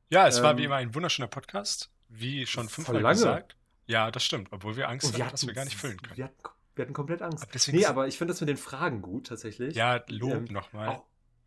[0.10, 1.92] Ja, es war Ähm, wie immer ein wunderschöner Podcast.
[2.10, 3.56] Wie schon fünfmal gesagt.
[3.88, 4.50] Ja, das stimmt.
[4.52, 6.18] Obwohl wir Angst Und hatten, dass wir gar nicht füllen können.
[6.18, 6.38] Wir hatten,
[6.76, 7.44] wir hatten komplett Angst.
[7.44, 9.76] Aber deswegen nee, aber ich finde das mit den Fragen gut, tatsächlich.
[9.76, 11.02] Ja, Lob Ähm, nochmal.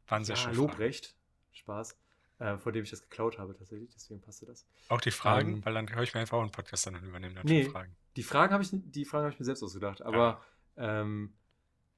[0.08, 0.54] Waren sehr ja, schön.
[0.54, 1.14] Lobrecht.
[1.52, 1.98] Spaß.
[2.40, 3.90] Äh, vor dem ich das geklaut habe, tatsächlich.
[3.94, 4.66] Deswegen passte das.
[4.88, 7.04] Auch die Fragen, Ähm, weil dann höre ich mir einfach auch einen Podcast dann und
[7.04, 7.64] übernehme dann Nee.
[7.64, 7.94] Fragen.
[8.16, 10.02] Die Fragen habe ich, die Fragen habe ich mir selbst ausgedacht.
[10.02, 10.42] Aber,
[10.76, 11.34] ähm,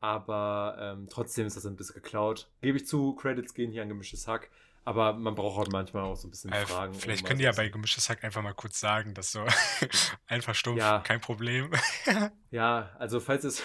[0.01, 2.49] aber ähm, trotzdem ist das ein bisschen geklaut.
[2.63, 4.51] Gebe ich zu, Credits gehen hier an gemischtes Hack.
[4.85, 6.95] Aber man braucht halt manchmal auch so ein bisschen Äh, Fragen.
[6.95, 9.45] vielleicht können die ja bei gemischtes Hack einfach mal kurz sagen, dass so
[10.29, 11.01] einfach stumpf, Ja.
[11.01, 11.71] kein Problem.
[12.53, 13.63] Ja, also falls es.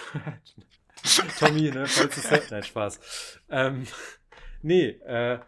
[1.40, 2.50] Tommy, ne, falls es.
[2.52, 3.40] Nein, Spaß.
[3.50, 3.88] Ähm,
[4.64, 5.40] nee, äh,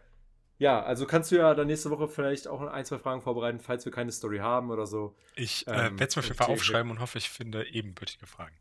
[0.60, 3.84] ja, also kannst du ja dann nächste Woche vielleicht auch ein, zwei Fragen vorbereiten, falls
[3.86, 5.16] wir keine Story haben oder so.
[5.36, 8.28] Ich äh, Ähm, werde es mir auf jeden Fall aufschreiben und hoffe, ich finde ebenbürtige
[8.28, 8.56] Fragen.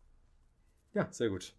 [0.94, 1.54] Ja, sehr gut.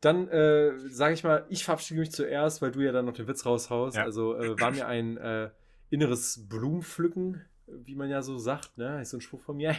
[0.00, 3.28] Dann äh, sage ich mal, ich verabschiede mich zuerst, weil du ja dann noch den
[3.28, 3.96] Witz raushaust.
[3.96, 4.04] Ja.
[4.04, 5.50] Also äh, war mir ein äh,
[5.90, 9.02] inneres Blumenpflücken, wie man ja so sagt, ne?
[9.02, 9.76] Ist so ein Spruch von mir.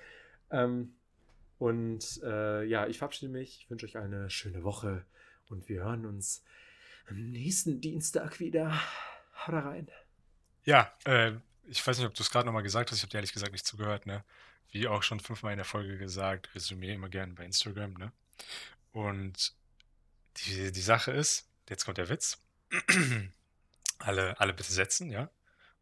[0.50, 0.94] ähm,
[1.58, 3.60] und äh, ja, ich verabschiede mich.
[3.62, 5.04] Ich wünsche euch eine schöne Woche
[5.48, 6.44] und wir hören uns
[7.08, 8.72] am nächsten Dienstag wieder.
[9.46, 9.88] Haut da rein.
[10.64, 11.32] Ja, äh,
[11.66, 12.98] ich weiß nicht, ob du es gerade nochmal gesagt hast.
[12.98, 14.24] Ich habe dir ehrlich gesagt nicht zugehört, ne?
[14.70, 18.12] Wie auch schon fünfmal in der Folge gesagt, resümiere immer gerne bei Instagram, ne?
[18.92, 19.54] Und
[20.46, 22.42] die, die Sache ist, jetzt kommt der Witz.
[23.98, 25.30] alle, alle bitte setzen, ja?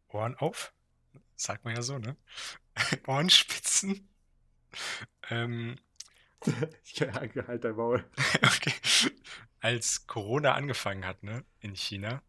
[0.09, 0.73] Ohren auf.
[1.35, 2.15] Sagt man ja so, ne?
[3.07, 4.09] Ohrenspitzen.
[5.29, 5.77] ähm,
[6.83, 8.09] Ich halt dein Maul.
[8.41, 8.73] okay.
[9.59, 12.21] Als Corona angefangen hat, ne, in China,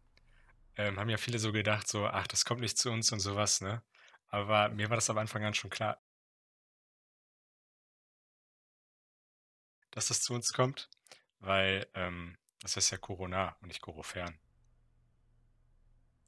[0.75, 3.61] ähm, haben ja viele so gedacht, so, ach, das kommt nicht zu uns und sowas,
[3.61, 3.83] ne?
[4.29, 6.01] Aber mir war das am Anfang an schon klar,
[9.91, 10.89] dass das zu uns kommt,
[11.39, 14.37] weil ähm, das heißt ja Corona und nicht Corofern.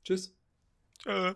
[0.03, 0.35] Tschüss.
[0.99, 1.35] Tschö.